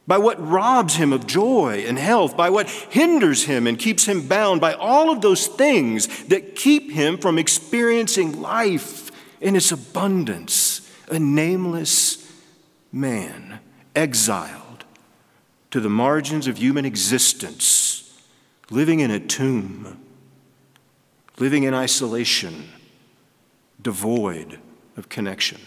by 0.06 0.18
what 0.18 0.46
robs 0.46 0.96
him 0.96 1.14
of 1.14 1.26
joy 1.26 1.84
and 1.88 1.98
health, 1.98 2.38
by 2.38 2.50
what 2.50 2.70
hinders 2.70 3.46
him 3.46 3.66
and 3.66 3.80
keeps 3.80 4.06
him 4.06 4.28
bound, 4.28 4.62
by 4.62 4.74
all 4.74 5.10
of 5.10 5.22
those 5.22 5.48
things 5.48 6.26
that 6.26 6.56
keep 6.56 6.92
him 6.92 7.18
from 7.18 7.40
experiencing 7.40 8.42
life 8.42 9.12
in 9.42 9.56
its 9.56 9.72
abundance. 9.72 10.82
A 11.10 11.18
nameless 11.18 12.32
man, 12.92 13.60
exiled 13.96 14.65
to 15.76 15.82
the 15.82 15.90
margins 15.90 16.48
of 16.48 16.58
human 16.58 16.86
existence, 16.86 18.18
living 18.70 19.02
in 19.02 19.12
a 19.12 19.20
tomb, 19.20 20.00
living 21.38 21.64
in 21.64 21.74
isolation, 21.74 22.70
devoid 23.82 24.58
of 24.96 25.10
connection. 25.10 25.60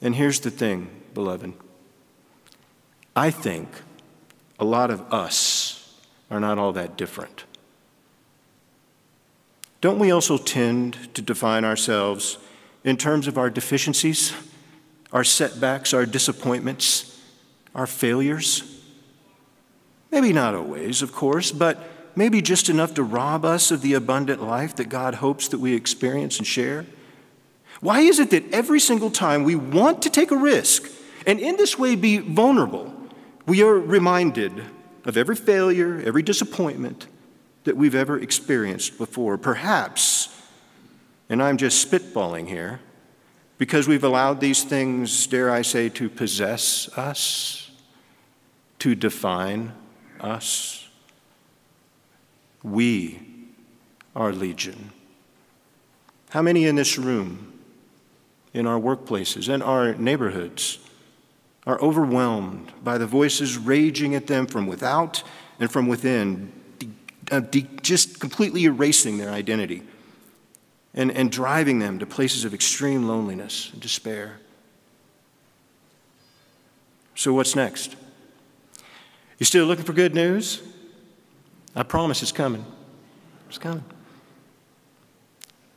And 0.00 0.14
here's 0.14 0.40
the 0.40 0.50
thing, 0.50 0.88
beloved. 1.12 1.52
I 3.14 3.30
think 3.30 3.68
a 4.58 4.64
lot 4.64 4.90
of 4.90 5.12
us 5.12 5.94
are 6.30 6.40
not 6.40 6.56
all 6.56 6.72
that 6.72 6.96
different. 6.96 7.44
Don't 9.82 9.98
we 9.98 10.10
also 10.10 10.38
tend 10.38 11.14
to 11.14 11.20
define 11.20 11.66
ourselves 11.66 12.38
in 12.82 12.96
terms 12.96 13.26
of 13.26 13.36
our 13.36 13.50
deficiencies, 13.50 14.32
our 15.12 15.22
setbacks, 15.22 15.92
our 15.92 16.06
disappointments? 16.06 17.16
Our 17.78 17.86
failures? 17.86 18.82
Maybe 20.10 20.32
not 20.32 20.54
always, 20.54 21.00
of 21.00 21.12
course, 21.12 21.52
but 21.52 21.78
maybe 22.16 22.42
just 22.42 22.68
enough 22.68 22.94
to 22.94 23.04
rob 23.04 23.44
us 23.44 23.70
of 23.70 23.82
the 23.82 23.94
abundant 23.94 24.42
life 24.42 24.74
that 24.76 24.88
God 24.88 25.14
hopes 25.14 25.46
that 25.48 25.60
we 25.60 25.74
experience 25.74 26.38
and 26.38 26.46
share? 26.46 26.86
Why 27.80 28.00
is 28.00 28.18
it 28.18 28.30
that 28.30 28.52
every 28.52 28.80
single 28.80 29.10
time 29.10 29.44
we 29.44 29.54
want 29.54 30.02
to 30.02 30.10
take 30.10 30.32
a 30.32 30.36
risk 30.36 30.90
and 31.24 31.38
in 31.38 31.56
this 31.56 31.78
way 31.78 31.94
be 31.94 32.18
vulnerable, 32.18 32.92
we 33.46 33.62
are 33.62 33.74
reminded 33.78 34.64
of 35.04 35.16
every 35.16 35.36
failure, 35.36 36.02
every 36.04 36.22
disappointment 36.22 37.06
that 37.62 37.76
we've 37.76 37.94
ever 37.94 38.18
experienced 38.18 38.98
before? 38.98 39.38
Perhaps, 39.38 40.34
and 41.28 41.40
I'm 41.40 41.56
just 41.56 41.88
spitballing 41.88 42.48
here, 42.48 42.80
Because 43.58 43.88
we've 43.88 44.04
allowed 44.04 44.40
these 44.40 44.62
things, 44.62 45.26
dare 45.26 45.50
I 45.50 45.62
say, 45.62 45.88
to 45.90 46.08
possess 46.08 46.88
us, 46.96 47.67
to 48.80 48.94
define 48.94 49.72
us. 50.20 50.88
We 52.62 53.20
are 54.14 54.32
legion. 54.32 54.92
How 56.30 56.42
many 56.42 56.66
in 56.66 56.76
this 56.76 56.98
room, 56.98 57.58
in 58.52 58.66
our 58.66 58.78
workplaces, 58.78 59.52
in 59.52 59.62
our 59.62 59.94
neighborhoods, 59.94 60.78
are 61.66 61.80
overwhelmed 61.80 62.72
by 62.82 62.98
the 62.98 63.06
voices 63.06 63.58
raging 63.58 64.14
at 64.14 64.26
them 64.26 64.46
from 64.46 64.66
without 64.66 65.22
and 65.60 65.70
from 65.70 65.86
within, 65.86 66.52
uh, 67.30 67.40
just 67.82 68.20
completely 68.20 68.64
erasing 68.64 69.18
their 69.18 69.30
identity 69.30 69.82
and, 70.94 71.12
and 71.12 71.30
driving 71.30 71.78
them 71.78 71.98
to 71.98 72.06
places 72.06 72.44
of 72.44 72.54
extreme 72.54 73.06
loneliness 73.06 73.70
and 73.72 73.80
despair. 73.80 74.40
So, 77.14 77.32
what's 77.34 77.54
next? 77.54 77.96
You 79.38 79.46
still 79.46 79.66
looking 79.66 79.84
for 79.84 79.92
good 79.92 80.14
news? 80.14 80.62
I 81.74 81.84
promise 81.84 82.22
it's 82.22 82.32
coming. 82.32 82.64
It's 83.48 83.58
coming. 83.58 83.84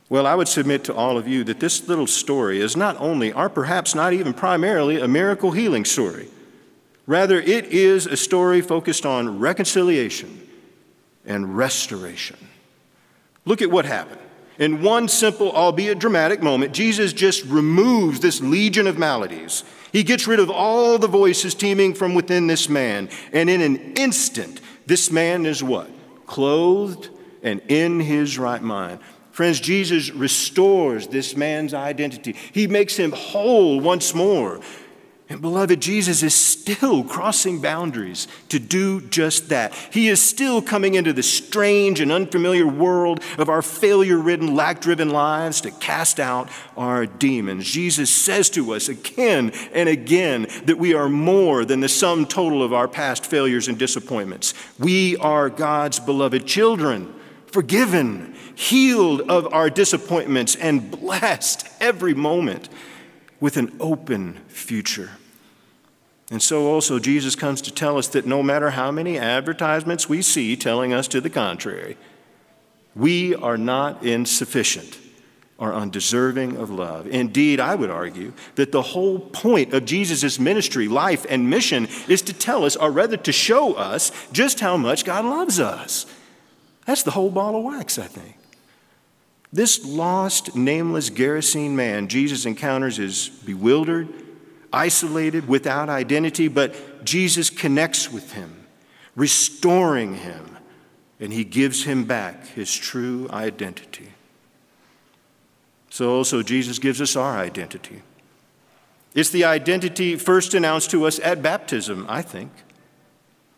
Well, 0.08 0.26
I 0.26 0.34
would 0.34 0.48
submit 0.48 0.84
to 0.84 0.94
all 0.94 1.16
of 1.16 1.26
you 1.26 1.42
that 1.44 1.60
this 1.60 1.88
little 1.88 2.06
story 2.06 2.60
is 2.60 2.76
not 2.76 3.00
only, 3.00 3.32
or 3.32 3.48
perhaps 3.48 3.94
not 3.94 4.12
even 4.12 4.34
primarily, 4.34 5.00
a 5.00 5.08
miracle 5.08 5.52
healing 5.52 5.84
story. 5.84 6.28
Rather, 7.06 7.40
it 7.40 7.66
is 7.66 8.06
a 8.06 8.16
story 8.16 8.60
focused 8.60 9.06
on 9.06 9.38
reconciliation 9.38 10.46
and 11.24 11.56
restoration. 11.56 12.36
Look 13.44 13.62
at 13.62 13.70
what 13.70 13.86
happened. 13.86 14.20
In 14.58 14.82
one 14.82 15.08
simple, 15.08 15.50
albeit 15.52 15.98
dramatic 15.98 16.42
moment, 16.42 16.74
Jesus 16.74 17.12
just 17.12 17.44
removes 17.46 18.20
this 18.20 18.40
legion 18.40 18.86
of 18.86 18.98
maladies. 18.98 19.64
He 19.92 20.02
gets 20.02 20.26
rid 20.26 20.40
of 20.40 20.50
all 20.50 20.98
the 20.98 21.06
voices 21.06 21.54
teeming 21.54 21.94
from 21.94 22.14
within 22.14 22.46
this 22.46 22.68
man. 22.68 23.10
And 23.32 23.50
in 23.50 23.60
an 23.60 23.94
instant, 23.94 24.60
this 24.86 25.10
man 25.10 25.44
is 25.44 25.62
what? 25.62 25.90
Clothed 26.26 27.10
and 27.42 27.60
in 27.68 28.00
his 28.00 28.38
right 28.38 28.62
mind. 28.62 29.00
Friends, 29.32 29.60
Jesus 29.60 30.10
restores 30.10 31.06
this 31.06 31.36
man's 31.36 31.74
identity. 31.74 32.36
He 32.52 32.66
makes 32.66 32.96
him 32.96 33.12
whole 33.12 33.80
once 33.80 34.14
more. 34.14 34.60
And 35.32 35.40
beloved, 35.40 35.80
Jesus 35.80 36.22
is 36.22 36.34
still 36.34 37.02
crossing 37.02 37.62
boundaries 37.62 38.28
to 38.50 38.58
do 38.58 39.00
just 39.00 39.48
that. 39.48 39.72
He 39.90 40.08
is 40.08 40.20
still 40.20 40.60
coming 40.60 40.92
into 40.92 41.14
the 41.14 41.22
strange 41.22 42.00
and 42.00 42.12
unfamiliar 42.12 42.66
world 42.66 43.20
of 43.38 43.48
our 43.48 43.62
failure 43.62 44.18
ridden, 44.18 44.54
lack 44.54 44.82
driven 44.82 45.08
lives 45.08 45.62
to 45.62 45.70
cast 45.70 46.20
out 46.20 46.50
our 46.76 47.06
demons. 47.06 47.64
Jesus 47.64 48.10
says 48.10 48.50
to 48.50 48.74
us 48.74 48.90
again 48.90 49.52
and 49.72 49.88
again 49.88 50.48
that 50.66 50.76
we 50.76 50.92
are 50.92 51.08
more 51.08 51.64
than 51.64 51.80
the 51.80 51.88
sum 51.88 52.26
total 52.26 52.62
of 52.62 52.74
our 52.74 52.86
past 52.86 53.24
failures 53.24 53.68
and 53.68 53.78
disappointments. 53.78 54.52
We 54.78 55.16
are 55.16 55.48
God's 55.48 55.98
beloved 55.98 56.46
children, 56.46 57.10
forgiven, 57.46 58.34
healed 58.54 59.22
of 59.30 59.50
our 59.54 59.70
disappointments, 59.70 60.56
and 60.56 60.90
blessed 60.90 61.66
every 61.80 62.12
moment 62.12 62.68
with 63.40 63.56
an 63.56 63.74
open 63.80 64.34
future. 64.48 65.08
And 66.32 66.42
so 66.42 66.66
also, 66.66 66.98
Jesus 66.98 67.36
comes 67.36 67.60
to 67.60 67.70
tell 67.70 67.98
us 67.98 68.08
that 68.08 68.24
no 68.24 68.42
matter 68.42 68.70
how 68.70 68.90
many 68.90 69.18
advertisements 69.18 70.08
we 70.08 70.22
see 70.22 70.56
telling 70.56 70.90
us 70.90 71.06
to 71.08 71.20
the 71.20 71.28
contrary, 71.28 71.98
we 72.96 73.34
are 73.34 73.58
not 73.58 74.02
insufficient 74.02 74.98
or 75.58 75.74
undeserving 75.74 76.56
of 76.56 76.70
love. 76.70 77.06
Indeed, 77.06 77.60
I 77.60 77.74
would 77.74 77.90
argue 77.90 78.32
that 78.54 78.72
the 78.72 78.80
whole 78.80 79.18
point 79.18 79.74
of 79.74 79.84
Jesus' 79.84 80.38
ministry, 80.38 80.88
life, 80.88 81.26
and 81.28 81.50
mission 81.50 81.86
is 82.08 82.22
to 82.22 82.32
tell 82.32 82.64
us, 82.64 82.76
or 82.76 82.90
rather 82.90 83.18
to 83.18 83.30
show 83.30 83.74
us, 83.74 84.10
just 84.32 84.60
how 84.60 84.78
much 84.78 85.04
God 85.04 85.26
loves 85.26 85.60
us. 85.60 86.06
That's 86.86 87.02
the 87.02 87.10
whole 87.10 87.30
ball 87.30 87.56
of 87.56 87.64
wax, 87.64 87.98
I 87.98 88.06
think. 88.06 88.38
This 89.52 89.84
lost, 89.84 90.56
nameless 90.56 91.10
Gerasene 91.10 91.72
man 91.72 92.08
Jesus 92.08 92.46
encounters 92.46 92.98
is 92.98 93.28
bewildered 93.28 94.08
isolated, 94.72 95.48
without 95.48 95.88
identity, 95.88 96.48
but 96.48 97.04
Jesus 97.04 97.50
connects 97.50 98.10
with 98.10 98.32
him, 98.32 98.66
restoring 99.14 100.16
him, 100.16 100.58
and 101.20 101.32
he 101.32 101.44
gives 101.44 101.84
him 101.84 102.04
back 102.04 102.46
his 102.48 102.74
true 102.74 103.28
identity. 103.30 104.12
So 105.90 106.14
also, 106.14 106.42
Jesus 106.42 106.78
gives 106.78 107.00
us 107.00 107.16
our 107.16 107.36
identity. 107.36 108.02
It's 109.14 109.30
the 109.30 109.44
identity 109.44 110.16
first 110.16 110.54
announced 110.54 110.90
to 110.92 111.06
us 111.06 111.18
at 111.18 111.42
baptism, 111.42 112.06
I 112.08 112.22
think, 112.22 112.50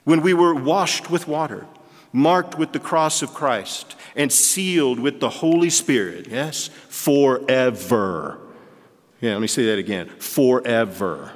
when 0.02 0.20
we 0.20 0.34
were 0.34 0.54
washed 0.54 1.10
with 1.10 1.28
water, 1.28 1.66
marked 2.12 2.58
with 2.58 2.72
the 2.72 2.80
cross 2.80 3.22
of 3.22 3.32
Christ, 3.32 3.94
and 4.16 4.32
sealed 4.32 4.98
with 4.98 5.20
the 5.20 5.30
Holy 5.30 5.70
Spirit, 5.70 6.26
yes, 6.28 6.68
forever. 6.88 8.38
Yeah, 9.24 9.32
let 9.32 9.40
me 9.40 9.46
say 9.46 9.64
that 9.64 9.78
again 9.78 10.10
forever. 10.18 11.32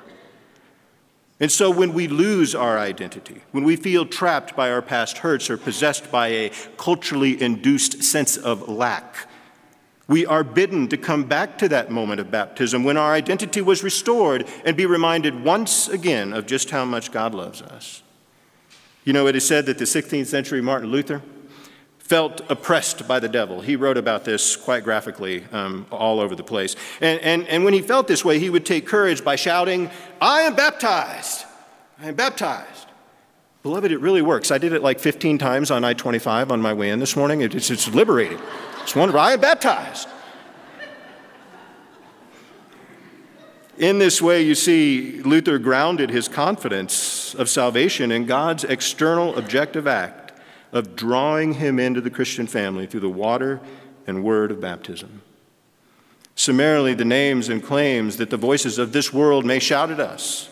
And 1.41 1.51
so 1.51 1.71
when 1.71 1.95
we 1.95 2.07
lose 2.07 2.55
our 2.55 2.79
identity, 2.79 3.41
when 3.53 3.65
we 3.65 3.77
feel 3.77 4.05
trapped 4.05 4.55
by 4.55 4.71
our 4.71 4.83
past 4.83 5.17
hurts 5.17 5.49
or 5.49 5.57
possessed 5.57 6.13
by 6.13 6.29
a 6.29 6.51
culturally 6.77 7.41
induced 7.41 8.03
sense 8.03 8.37
of 8.37 8.69
lack, 8.69 9.27
we 10.07 10.27
are 10.27 10.45
bidden 10.45 10.89
to 10.89 10.99
come 10.99 11.25
back 11.25 11.57
to 11.59 11.69
that 11.71 11.91
moment 11.91 12.21
of 12.21 12.31
baptism 12.31 12.85
when 12.85 12.99
our 12.99 13.15
identity 13.15 13.63
was 13.63 13.83
restored 13.83 14.47
and 14.67 14.77
be 14.77 14.85
reminded 14.85 15.43
once 15.43 15.89
again 15.89 16.35
of 16.35 16.45
just 16.45 16.69
how 16.69 16.85
much 16.85 17.11
God 17.11 17.35
loves 17.35 17.63
us. 17.63 18.03
You 19.07 19.15
know, 19.15 19.29
it 19.29 19.35
is 19.35 19.47
said 19.47 19.65
that 19.65 19.79
the 19.79 19.87
16th 19.87 20.27
century 20.27 20.61
Martin 20.61 20.91
Luther, 20.91 21.23
felt 22.09 22.41
oppressed 22.51 23.07
by 23.07 23.21
the 23.21 23.29
devil. 23.29 23.61
He 23.61 23.77
wrote 23.77 23.99
about 23.99 24.25
this 24.25 24.57
quite 24.57 24.83
graphically 24.83 25.45
um, 25.53 25.87
all 25.91 26.21
over 26.21 26.35
the 26.35 26.43
place. 26.43 26.75
And, 27.03 27.21
and, 27.21 27.47
and 27.49 27.65
when 27.65 27.75
he 27.75 27.83
felt 27.83 28.09
this 28.09 28.25
way, 28.25 28.39
he 28.39 28.49
would 28.49 28.65
take 28.65 28.87
courage 28.87 29.23
by 29.23 29.37
shouting, 29.37 29.91
I 30.21 30.41
am 30.41 30.55
baptized! 30.55 31.45
I 32.01 32.09
am 32.09 32.15
baptized. 32.15 32.87
Beloved, 33.63 33.93
it 33.93 33.99
really 34.01 34.23
works. 34.23 34.51
I 34.51 34.57
did 34.57 34.73
it 34.73 34.83
like 34.83 35.01
15 35.01 35.37
times 35.37 35.71
on 35.71 35.85
I 35.85 35.93
25 35.93 36.51
on 36.51 36.63
my 36.63 36.73
way 36.73 36.89
in 36.89 36.99
this 36.99 37.15
morning. 37.15 37.43
It's, 37.43 37.71
it's 37.71 37.89
liberating. 37.89 38.39
It's 38.83 38.97
wonderful. 38.97 39.21
I 39.21 39.33
am 39.33 39.41
baptized. 39.41 40.09
In 43.77 43.99
this 43.99 44.23
way, 44.23 44.41
you 44.41 44.55
see, 44.55 45.21
Luther 45.23 45.59
grounded 45.59 46.09
his 46.09 46.27
confidence 46.27 47.35
of 47.35 47.51
salvation 47.51 48.11
in 48.11 48.25
God's 48.25 48.65
external 48.65 49.37
objective 49.37 49.87
act 49.87 50.28
of 50.73 50.97
drawing 50.97 51.55
him 51.55 51.79
into 51.79 52.01
the 52.01 52.11
Christian 52.11 52.47
family 52.47 52.87
through 52.87 53.01
the 53.01 53.09
water 53.09 53.61
and 54.07 54.25
word 54.25 54.51
of 54.51 54.61
baptism. 54.61 55.23
Summarily, 56.35 56.95
the 56.95 57.05
names 57.05 57.49
and 57.49 57.63
claims 57.63 58.17
that 58.19 58.31
the 58.31 58.37
voices 58.37 58.79
of 58.79 58.93
this 58.93 59.13
world 59.13 59.45
may 59.45 59.59
shout 59.59 59.91
at 59.91 60.01
us 60.01 60.49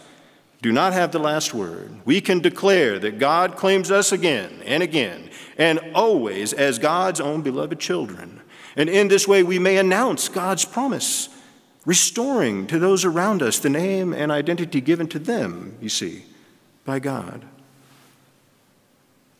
do 0.62 0.72
not 0.72 0.92
have 0.94 1.12
the 1.12 1.18
last 1.18 1.54
word. 1.54 1.92
We 2.04 2.20
can 2.20 2.40
declare 2.40 2.98
that 2.98 3.18
God 3.18 3.56
claims 3.56 3.90
us 3.90 4.10
again 4.10 4.62
and 4.64 4.82
again 4.82 5.30
and 5.58 5.78
always 5.94 6.52
as 6.52 6.78
God's 6.78 7.20
own 7.20 7.42
beloved 7.42 7.78
children. 7.78 8.40
And 8.74 8.88
in 8.88 9.08
this 9.08 9.28
way, 9.28 9.42
we 9.42 9.58
may 9.58 9.76
announce 9.76 10.28
God's 10.28 10.64
promise, 10.64 11.28
restoring 11.84 12.66
to 12.66 12.78
those 12.78 13.04
around 13.04 13.42
us 13.42 13.58
the 13.58 13.70
name 13.70 14.12
and 14.12 14.32
identity 14.32 14.80
given 14.80 15.06
to 15.08 15.18
them, 15.18 15.76
you 15.80 15.88
see, 15.88 16.24
by 16.84 16.98
God. 16.98 17.44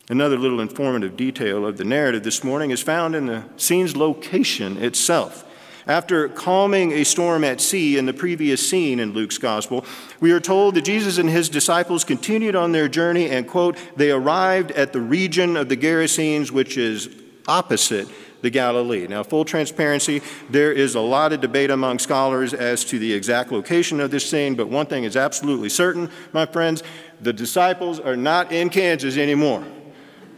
Another 0.08 0.38
little 0.38 0.60
informative 0.60 1.16
detail 1.16 1.66
of 1.66 1.78
the 1.78 1.84
narrative 1.84 2.22
this 2.22 2.44
morning 2.44 2.70
is 2.70 2.80
found 2.80 3.16
in 3.16 3.26
the 3.26 3.42
scene's 3.56 3.96
location 3.96 4.76
itself. 4.76 5.42
After 5.88 6.28
calming 6.28 6.92
a 6.92 7.04
storm 7.04 7.42
at 7.42 7.60
sea 7.60 7.98
in 7.98 8.06
the 8.06 8.12
previous 8.12 8.68
scene 8.68 9.00
in 9.00 9.14
Luke's 9.14 9.38
gospel, 9.38 9.84
we 10.20 10.30
are 10.30 10.38
told 10.38 10.74
that 10.74 10.84
Jesus 10.84 11.18
and 11.18 11.28
his 11.28 11.48
disciples 11.48 12.04
continued 12.04 12.54
on 12.54 12.70
their 12.70 12.88
journey 12.88 13.30
and, 13.30 13.48
quote, 13.48 13.76
they 13.96 14.12
arrived 14.12 14.70
at 14.72 14.92
the 14.92 15.00
region 15.00 15.56
of 15.56 15.68
the 15.68 15.76
Gerasenes, 15.76 16.52
which 16.52 16.76
is 16.76 17.08
opposite 17.48 18.08
the 18.42 18.50
Galilee. 18.50 19.08
Now, 19.08 19.24
full 19.24 19.44
transparency, 19.44 20.22
there 20.50 20.72
is 20.72 20.94
a 20.94 21.00
lot 21.00 21.32
of 21.32 21.40
debate 21.40 21.70
among 21.70 21.98
scholars 21.98 22.54
as 22.54 22.84
to 22.86 23.00
the 23.00 23.12
exact 23.12 23.50
location 23.50 24.00
of 24.00 24.12
this 24.12 24.28
scene, 24.28 24.54
but 24.54 24.68
one 24.68 24.86
thing 24.86 25.02
is 25.02 25.16
absolutely 25.16 25.68
certain, 25.68 26.10
my 26.32 26.46
friends 26.46 26.84
the 27.20 27.32
disciples 27.32 27.98
are 27.98 28.16
not 28.16 28.52
in 28.52 28.68
Kansas 28.68 29.16
anymore 29.16 29.64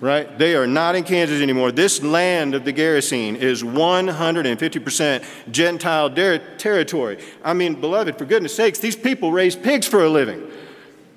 right? 0.00 0.38
They 0.38 0.54
are 0.54 0.66
not 0.66 0.94
in 0.94 1.04
Kansas 1.04 1.40
anymore. 1.40 1.72
This 1.72 2.02
land 2.02 2.54
of 2.54 2.64
the 2.64 2.72
Gerasene 2.72 3.36
is 3.36 3.62
150% 3.62 5.24
Gentile 5.50 6.10
territory. 6.58 7.18
I 7.44 7.52
mean, 7.52 7.80
beloved, 7.80 8.16
for 8.16 8.24
goodness 8.24 8.54
sakes, 8.54 8.78
these 8.78 8.96
people 8.96 9.32
raise 9.32 9.56
pigs 9.56 9.86
for 9.86 10.04
a 10.04 10.08
living, 10.08 10.48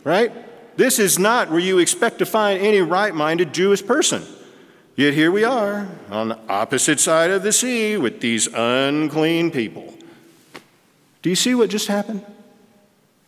right? 0.03 0.31
This 0.77 0.99
is 0.99 1.19
not 1.19 1.49
where 1.49 1.59
you 1.59 1.79
expect 1.79 2.19
to 2.19 2.25
find 2.25 2.59
any 2.59 2.81
right 2.81 3.13
minded 3.13 3.53
Jewish 3.53 3.85
person. 3.85 4.23
Yet 4.95 5.13
here 5.13 5.31
we 5.31 5.43
are 5.43 5.87
on 6.09 6.29
the 6.29 6.39
opposite 6.49 6.99
side 6.99 7.29
of 7.29 7.43
the 7.43 7.51
sea 7.51 7.97
with 7.97 8.19
these 8.19 8.47
unclean 8.47 9.51
people. 9.51 9.93
Do 11.21 11.29
you 11.29 11.35
see 11.35 11.55
what 11.55 11.69
just 11.69 11.87
happened? 11.87 12.25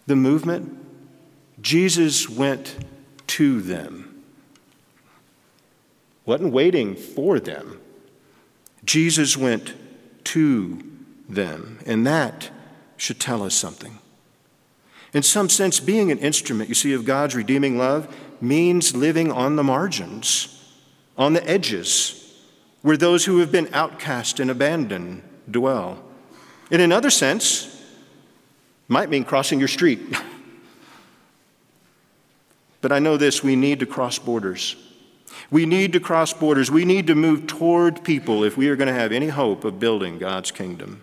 The 0.07 0.15
movement? 0.15 0.77
Jesus 1.61 2.27
went 2.27 2.75
to 3.27 3.61
them. 3.61 4.12
Wasn't 6.25 6.53
waiting 6.53 6.95
for 6.95 7.39
them. 7.39 7.79
Jesus 8.85 9.37
went 9.37 9.73
to 10.25 10.81
them. 11.27 11.79
And 11.85 12.05
that 12.07 12.49
should 12.97 13.19
tell 13.19 13.43
us 13.43 13.55
something. 13.55 13.99
In 15.13 15.23
some 15.23 15.49
sense, 15.49 15.79
being 15.79 16.11
an 16.11 16.19
instrument, 16.19 16.69
you 16.69 16.75
see, 16.75 16.93
of 16.93 17.05
God's 17.05 17.35
redeeming 17.35 17.77
love 17.77 18.13
means 18.41 18.95
living 18.95 19.31
on 19.31 19.55
the 19.55 19.63
margins, 19.63 20.75
on 21.17 21.33
the 21.33 21.47
edges, 21.47 22.19
where 22.81 22.97
those 22.97 23.25
who 23.25 23.39
have 23.39 23.51
been 23.51 23.69
outcast 23.73 24.39
and 24.39 24.49
abandoned 24.49 25.21
dwell. 25.49 26.03
In 26.71 26.81
another 26.81 27.09
sense, 27.09 27.69
might 28.87 29.09
mean 29.09 29.23
crossing 29.23 29.59
your 29.59 29.67
street. 29.67 29.99
but 32.81 32.91
I 32.91 32.99
know 32.99 33.17
this 33.17 33.43
we 33.43 33.55
need 33.55 33.79
to 33.79 33.85
cross 33.85 34.17
borders. 34.17 34.75
We 35.49 35.65
need 35.65 35.93
to 35.93 35.99
cross 35.99 36.33
borders. 36.33 36.71
We 36.71 36.85
need 36.85 37.07
to 37.07 37.15
move 37.15 37.47
toward 37.47 38.03
people 38.03 38.43
if 38.43 38.57
we 38.57 38.69
are 38.69 38.75
going 38.75 38.87
to 38.87 38.93
have 38.93 39.11
any 39.11 39.27
hope 39.27 39.63
of 39.63 39.79
building 39.79 40.19
God's 40.19 40.51
kingdom. 40.51 41.01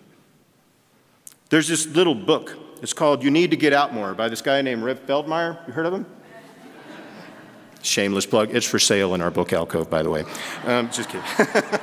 There's 1.49 1.67
this 1.67 1.85
little 1.87 2.15
book. 2.15 2.57
It's 2.81 2.93
called 2.93 3.23
You 3.23 3.31
Need 3.31 3.51
to 3.51 3.57
Get 3.57 3.73
Out 3.73 3.93
More 3.93 4.13
by 4.13 4.29
this 4.29 4.41
guy 4.41 4.61
named 4.61 4.83
Rev 4.83 5.05
Feldmeir. 5.05 5.67
You 5.67 5.73
heard 5.73 5.85
of 5.85 5.93
him? 5.93 6.05
Shameless 7.83 8.25
plug. 8.25 8.53
It's 8.55 8.65
for 8.65 8.79
sale 8.79 9.13
in 9.15 9.21
our 9.21 9.31
book 9.31 9.53
alcove, 9.53 9.89
by 9.89 10.03
the 10.03 10.09
way. 10.09 10.23
Um, 10.65 10.89
just 10.91 11.09
kidding. 11.09 11.25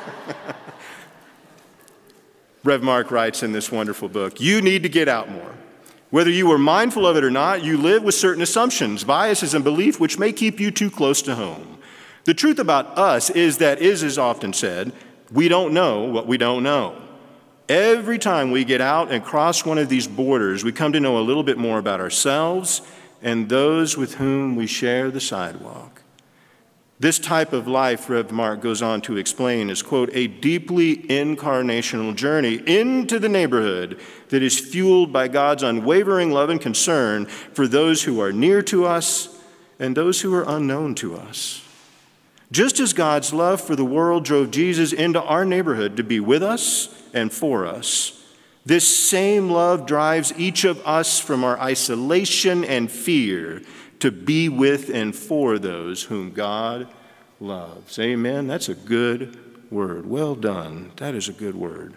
Rev 2.65 2.83
Mark 2.83 3.11
writes 3.11 3.43
in 3.43 3.53
this 3.53 3.71
wonderful 3.73 4.09
book 4.09 4.41
You 4.41 4.61
need 4.61 4.83
to 4.83 4.89
get 4.89 5.09
out 5.09 5.31
more. 5.31 5.55
Whether 6.11 6.31
you 6.31 6.51
are 6.53 6.59
mindful 6.59 7.07
of 7.07 7.17
it 7.17 7.25
or 7.25 7.31
not, 7.31 7.63
you 7.63 7.77
live 7.77 8.03
with 8.03 8.15
certain 8.15 8.43
assumptions, 8.43 9.05
biases, 9.05 9.53
and 9.53 9.63
belief 9.63 10.01
which 10.01 10.19
may 10.19 10.33
keep 10.33 10.59
you 10.59 10.71
too 10.71 10.91
close 10.91 11.21
to 11.23 11.35
home. 11.35 11.78
The 12.29 12.35
truth 12.35 12.59
about 12.59 12.99
us 12.99 13.31
is 13.31 13.57
that, 13.57 13.81
as 13.81 14.03
is 14.03 14.19
often 14.19 14.53
said, 14.53 14.93
we 15.33 15.49
don't 15.49 15.73
know 15.73 16.05
what 16.05 16.27
we 16.27 16.37
don't 16.37 16.63
know. 16.63 16.95
Every 17.71 18.19
time 18.19 18.51
we 18.51 18.67
get 18.67 18.83
out 18.83 19.11
and 19.11 19.25
cross 19.25 19.65
one 19.65 19.79
of 19.79 19.89
these 19.89 20.07
borders, 20.07 20.63
we 20.63 20.71
come 20.71 20.93
to 20.93 21.01
know 21.01 21.17
a 21.17 21.25
little 21.25 21.43
bit 21.43 21.57
more 21.57 21.79
about 21.79 22.01
ourselves 22.01 22.83
and 23.23 23.49
those 23.49 23.97
with 23.97 24.17
whom 24.17 24.57
we 24.57 24.67
share 24.67 25.11
the 25.11 25.23
sidewalk. 25.23 26.03
This 27.01 27.19
type 27.19 27.55
of 27.55 27.67
life, 27.67 28.11
Rev 28.11 28.31
Mark 28.31 28.61
goes 28.61 28.83
on 28.83 29.01
to 29.03 29.17
explain, 29.17 29.71
is, 29.71 29.81
quote, 29.81 30.11
a 30.13 30.27
deeply 30.27 30.99
incarnational 31.05 32.15
journey 32.15 32.57
into 32.67 33.19
the 33.19 33.31
neighborhood 33.31 33.99
that 34.29 34.43
is 34.43 34.61
fueled 34.61 35.15
by 35.15 35.29
God's 35.29 35.63
unwavering 35.63 36.31
love 36.31 36.51
and 36.51 36.61
concern 36.61 37.25
for 37.25 37.67
those 37.67 38.03
who 38.03 38.21
are 38.21 38.35
near 38.35 38.61
to 38.65 38.85
us 38.85 39.35
and 39.79 39.97
those 39.97 40.21
who 40.21 40.35
are 40.35 40.45
unknown 40.47 40.95
to 40.97 41.17
us. 41.17 41.65
Just 42.51 42.81
as 42.81 42.93
God's 42.93 43.33
love 43.33 43.61
for 43.61 43.77
the 43.77 43.85
world 43.85 44.25
drove 44.25 44.51
Jesus 44.51 44.93
into 44.93 45.23
our 45.23 45.45
neighborhood 45.45 45.97
to 45.97 46.03
be 46.03 46.19
with 46.19 46.43
us 46.43 46.89
and 47.13 47.33
for 47.33 47.67
us, 47.67 48.25
this 48.65 48.87
same 48.87 49.51
love 49.51 49.87
drives 49.87 50.33
each 50.39 50.65
of 50.65 50.85
us 50.87 51.19
from 51.19 51.45
our 51.45 51.59
isolation 51.59 52.65
and 52.65 52.91
fear 52.91 53.63
to 54.01 54.11
be 54.11 54.49
with 54.49 54.91
and 54.91 55.15
for 55.15 55.59
those 55.59 56.05
whom 56.05 56.33
God 56.33 56.89
loves. 57.41 57.99
Amen. 57.99 58.47
That's 58.47 58.69
a 58.69 58.75
good 58.75 59.39
word. 59.71 60.07
Well 60.07 60.35
done. 60.35 60.93
That 60.97 61.15
is 61.15 61.29
a 61.29 61.33
good 61.33 61.55
word. 61.55 61.95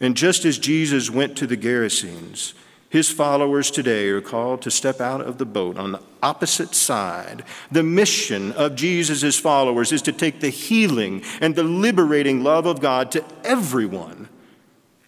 And 0.00 0.16
just 0.16 0.44
as 0.44 0.58
Jesus 0.58 1.10
went 1.10 1.36
to 1.38 1.46
the 1.46 1.56
Gerasenes, 1.56 2.54
his 2.90 3.10
followers 3.10 3.70
today 3.70 4.08
are 4.08 4.20
called 4.20 4.62
to 4.62 4.70
step 4.70 5.00
out 5.00 5.20
of 5.20 5.38
the 5.38 5.44
boat 5.44 5.76
on 5.76 5.92
the 5.92 6.02
opposite 6.22 6.74
side. 6.74 7.44
The 7.70 7.82
mission 7.82 8.52
of 8.52 8.76
Jesus' 8.76 9.38
followers 9.38 9.92
is 9.92 10.02
to 10.02 10.12
take 10.12 10.40
the 10.40 10.48
healing 10.48 11.22
and 11.40 11.54
the 11.54 11.62
liberating 11.62 12.42
love 12.42 12.66
of 12.66 12.80
God 12.80 13.10
to 13.12 13.24
everyone 13.44 14.28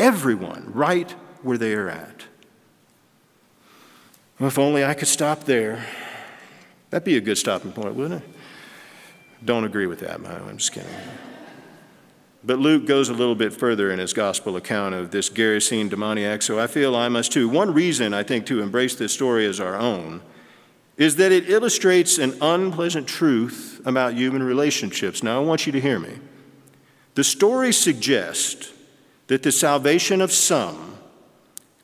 Everyone, 0.01 0.64
right 0.73 1.11
where 1.43 1.59
they 1.59 1.75
are 1.75 1.90
at. 1.90 2.25
Well, 4.38 4.49
if 4.49 4.59
only 4.59 4.83
I 4.83 4.95
could 4.95 5.09
stop 5.09 5.45
there. 5.45 5.85
That'd 6.88 7.05
be 7.05 7.19
a 7.19 7.21
good 7.21 7.37
stopping 7.37 7.71
point, 7.73 7.95
wouldn't 7.95 8.23
it? 8.23 8.29
Don't 9.45 9.64
agree 9.64 9.87
with 9.87 10.01
that. 10.01 10.14
I'm 10.14 10.57
just 10.57 10.73
kidding. 10.73 10.88
But 12.42 12.59
Luke 12.59 12.87
goes 12.87 13.09
a 13.09 13.14
little 13.14 13.35
bit 13.35 13.53
further 13.53 13.90
in 13.90 13.98
his 13.98 14.12
gospel 14.12 14.57
account 14.57 14.94
of 14.94 15.11
this 15.11 15.29
Gerasene 15.29 15.90
demoniac, 15.90 16.40
so 16.42 16.59
I 16.59 16.66
feel 16.66 16.96
I 16.96 17.09
must 17.09 17.33
too. 17.33 17.48
One 17.48 17.74
reason, 17.74 18.14
I 18.14 18.22
think, 18.22 18.46
to 18.46 18.62
embrace 18.62 18.94
this 18.94 19.12
story 19.12 19.46
as 19.46 19.61
our 19.61 19.76
own 19.76 20.22
is 20.96 21.16
that 21.16 21.33
it 21.33 21.48
illustrates 21.48 22.18
an 22.18 22.37
unpleasant 22.42 23.07
truth 23.07 23.81
about 23.85 24.14
human 24.14 24.42
relationships. 24.42 25.22
Now, 25.22 25.40
I 25.40 25.44
want 25.44 25.66
you 25.66 25.72
to 25.72 25.81
hear 25.81 25.98
me. 25.98 26.18
The 27.14 27.24
story 27.24 27.72
suggests 27.72 28.72
that 29.26 29.42
the 29.42 29.53
salvation 29.53 30.20
of 30.20 30.33
some 30.33 30.98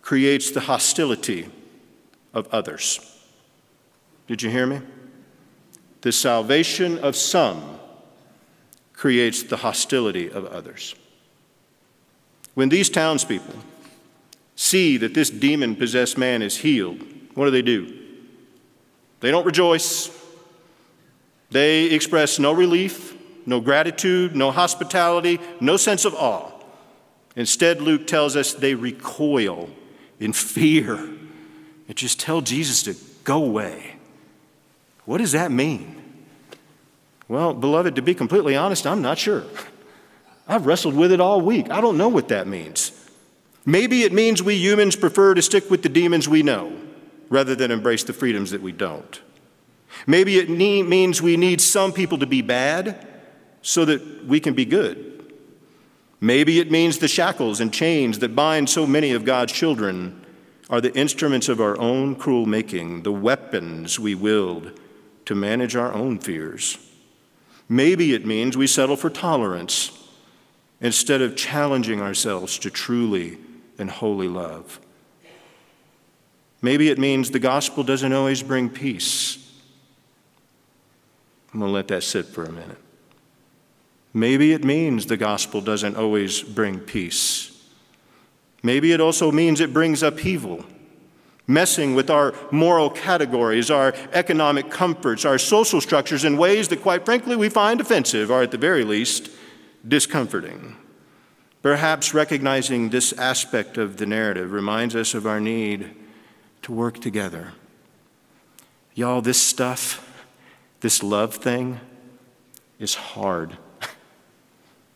creates 0.02 0.50
the 0.50 0.60
hostility 0.60 1.48
of 2.32 2.46
others. 2.52 3.00
Did 4.26 4.42
you 4.42 4.50
hear 4.50 4.66
me? 4.66 4.80
The 6.02 6.12
salvation 6.12 6.98
of 6.98 7.16
some 7.16 7.75
creates 8.96 9.42
the 9.42 9.58
hostility 9.58 10.30
of 10.30 10.46
others. 10.46 10.94
When 12.54 12.70
these 12.70 12.88
townspeople 12.88 13.54
see 14.56 14.96
that 14.96 15.12
this 15.12 15.28
demon 15.28 15.76
possessed 15.76 16.16
man 16.16 16.40
is 16.40 16.56
healed, 16.56 17.02
what 17.34 17.44
do 17.44 17.50
they 17.50 17.62
do? 17.62 18.02
They 19.20 19.30
don't 19.30 19.44
rejoice. 19.44 20.10
They 21.50 21.84
express 21.84 22.38
no 22.38 22.52
relief, 22.52 23.14
no 23.44 23.60
gratitude, 23.60 24.34
no 24.34 24.50
hospitality, 24.50 25.38
no 25.60 25.76
sense 25.76 26.04
of 26.04 26.14
awe. 26.14 26.50
Instead, 27.36 27.82
Luke 27.82 28.06
tells 28.06 28.34
us 28.34 28.54
they 28.54 28.74
recoil 28.74 29.68
in 30.18 30.32
fear 30.32 30.96
and 30.96 31.96
just 31.96 32.18
tell 32.18 32.40
Jesus 32.40 32.82
to 32.84 32.96
go 33.24 33.44
away. 33.44 33.96
What 35.04 35.18
does 35.18 35.32
that 35.32 35.52
mean? 35.52 36.05
Well, 37.28 37.54
beloved, 37.54 37.96
to 37.96 38.02
be 38.02 38.14
completely 38.14 38.56
honest, 38.56 38.86
I'm 38.86 39.02
not 39.02 39.18
sure. 39.18 39.44
I've 40.48 40.66
wrestled 40.66 40.94
with 40.94 41.12
it 41.12 41.20
all 41.20 41.40
week. 41.40 41.70
I 41.70 41.80
don't 41.80 41.98
know 41.98 42.08
what 42.08 42.28
that 42.28 42.46
means. 42.46 42.92
Maybe 43.64 44.04
it 44.04 44.12
means 44.12 44.42
we 44.42 44.54
humans 44.54 44.94
prefer 44.94 45.34
to 45.34 45.42
stick 45.42 45.68
with 45.70 45.82
the 45.82 45.88
demons 45.88 46.28
we 46.28 46.44
know 46.44 46.72
rather 47.28 47.56
than 47.56 47.72
embrace 47.72 48.04
the 48.04 48.12
freedoms 48.12 48.52
that 48.52 48.62
we 48.62 48.70
don't. 48.70 49.20
Maybe 50.06 50.38
it 50.38 50.48
means 50.48 51.20
we 51.20 51.36
need 51.36 51.60
some 51.60 51.92
people 51.92 52.18
to 52.18 52.26
be 52.26 52.42
bad 52.42 53.06
so 53.62 53.84
that 53.84 54.24
we 54.24 54.38
can 54.38 54.54
be 54.54 54.64
good. 54.64 55.34
Maybe 56.20 56.60
it 56.60 56.70
means 56.70 56.98
the 56.98 57.08
shackles 57.08 57.60
and 57.60 57.72
chains 57.72 58.20
that 58.20 58.36
bind 58.36 58.70
so 58.70 58.86
many 58.86 59.12
of 59.12 59.24
God's 59.24 59.52
children 59.52 60.24
are 60.70 60.80
the 60.80 60.94
instruments 60.94 61.48
of 61.48 61.60
our 61.60 61.78
own 61.78 62.14
cruel 62.14 62.46
making, 62.46 63.02
the 63.02 63.12
weapons 63.12 63.98
we 63.98 64.14
wield 64.14 64.78
to 65.24 65.34
manage 65.34 65.74
our 65.74 65.92
own 65.92 66.18
fears. 66.18 66.78
Maybe 67.68 68.14
it 68.14 68.24
means 68.24 68.56
we 68.56 68.66
settle 68.66 68.96
for 68.96 69.10
tolerance 69.10 69.90
instead 70.80 71.22
of 71.22 71.36
challenging 71.36 72.00
ourselves 72.00 72.58
to 72.60 72.70
truly 72.70 73.38
and 73.78 73.90
holy 73.90 74.28
love. 74.28 74.80
Maybe 76.62 76.88
it 76.88 76.98
means 76.98 77.30
the 77.30 77.38
gospel 77.38 77.82
doesn't 77.82 78.12
always 78.12 78.42
bring 78.42 78.70
peace. 78.70 79.42
I'm 81.52 81.60
going 81.60 81.70
to 81.70 81.74
let 81.74 81.88
that 81.88 82.02
sit 82.02 82.26
for 82.26 82.44
a 82.44 82.52
minute. 82.52 82.78
Maybe 84.12 84.52
it 84.52 84.64
means 84.64 85.06
the 85.06 85.16
gospel 85.16 85.60
doesn't 85.60 85.96
always 85.96 86.42
bring 86.42 86.80
peace. 86.80 87.52
Maybe 88.62 88.92
it 88.92 89.00
also 89.00 89.30
means 89.30 89.60
it 89.60 89.72
brings 89.72 90.02
upheaval, 90.02 90.64
messing 91.46 91.94
with 91.94 92.10
our 92.10 92.34
moral 92.50 92.90
categories, 92.90 93.70
our 93.70 93.94
economic 94.12 94.70
comforts, 94.70 95.24
our 95.24 95.38
social 95.38 95.80
structures 95.80 96.24
in 96.24 96.36
ways 96.36 96.68
that, 96.68 96.82
quite 96.82 97.04
frankly, 97.04 97.36
we 97.36 97.48
find 97.48 97.80
offensive 97.80 98.30
or, 98.30 98.42
at 98.42 98.50
the 98.50 98.58
very 98.58 98.84
least, 98.84 99.30
discomforting. 99.86 100.76
Perhaps 101.62 102.14
recognizing 102.14 102.90
this 102.90 103.12
aspect 103.14 103.78
of 103.78 103.96
the 103.96 104.06
narrative 104.06 104.52
reminds 104.52 104.94
us 104.94 105.14
of 105.14 105.26
our 105.26 105.40
need 105.40 105.94
to 106.62 106.72
work 106.72 107.00
together. 107.00 107.52
Y'all, 108.94 109.20
this 109.20 109.40
stuff, 109.40 110.24
this 110.80 111.02
love 111.02 111.34
thing, 111.34 111.80
is 112.78 112.94
hard. 112.94 113.56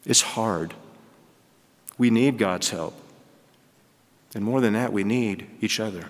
It's 0.07 0.23
hard. 0.23 0.73
We 1.99 2.09
need 2.09 2.39
God's 2.39 2.71
help. 2.71 2.95
And 4.35 4.43
more 4.43 4.63
than 4.63 4.73
that, 4.73 4.95
we 4.95 5.05
need 5.05 5.47
each 5.61 5.79
other. 5.79 6.09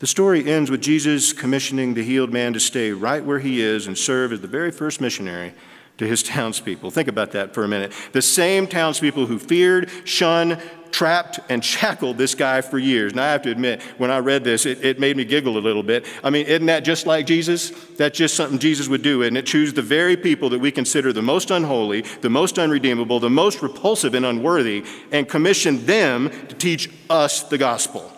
The 0.00 0.06
story 0.06 0.50
ends 0.50 0.70
with 0.70 0.80
Jesus 0.80 1.34
commissioning 1.34 1.92
the 1.92 2.02
healed 2.02 2.32
man 2.32 2.54
to 2.54 2.60
stay 2.60 2.90
right 2.90 3.22
where 3.22 3.38
he 3.38 3.60
is 3.60 3.86
and 3.86 3.96
serve 3.96 4.32
as 4.32 4.40
the 4.40 4.48
very 4.48 4.70
first 4.70 4.98
missionary 4.98 5.52
to 5.98 6.06
his 6.06 6.22
townspeople. 6.24 6.90
Think 6.90 7.06
about 7.06 7.32
that 7.32 7.52
for 7.52 7.64
a 7.64 7.68
minute. 7.68 7.92
The 8.12 8.22
same 8.22 8.66
townspeople 8.66 9.26
who 9.26 9.38
feared, 9.38 9.90
shunned, 10.04 10.58
trapped 10.90 11.38
and 11.50 11.62
shackled 11.76 12.16
this 12.16 12.34
guy 12.34 12.62
for 12.62 12.78
years. 12.78 13.12
And 13.12 13.20
I 13.20 13.30
have 13.30 13.42
to 13.42 13.50
admit, 13.50 13.82
when 13.98 14.10
I 14.10 14.20
read 14.20 14.42
this, 14.42 14.64
it, 14.64 14.82
it, 14.82 14.98
made 14.98 15.18
me 15.18 15.26
giggle 15.26 15.58
a 15.58 15.60
little 15.60 15.82
bit. 15.82 16.06
I 16.24 16.30
mean, 16.30 16.46
isn't 16.46 16.64
that 16.64 16.82
just 16.82 17.06
like 17.06 17.26
Jesus? 17.26 17.68
That's 17.96 18.16
just 18.16 18.34
something 18.34 18.58
Jesus 18.58 18.88
would 18.88 19.02
do, 19.02 19.22
and 19.22 19.36
it 19.36 19.44
choose 19.44 19.74
the 19.74 19.82
very 19.82 20.16
people 20.16 20.48
that 20.48 20.60
we 20.60 20.72
consider 20.72 21.12
the 21.12 21.20
most 21.20 21.50
unholy, 21.50 22.06
the 22.22 22.30
most 22.30 22.58
unredeemable, 22.58 23.20
the 23.20 23.28
most 23.28 23.60
repulsive 23.60 24.14
and 24.14 24.24
unworthy, 24.24 24.82
and 25.12 25.28
commission 25.28 25.84
them 25.84 26.30
to 26.48 26.54
teach 26.54 26.90
us 27.10 27.42
the 27.42 27.58
gospel. 27.58 28.10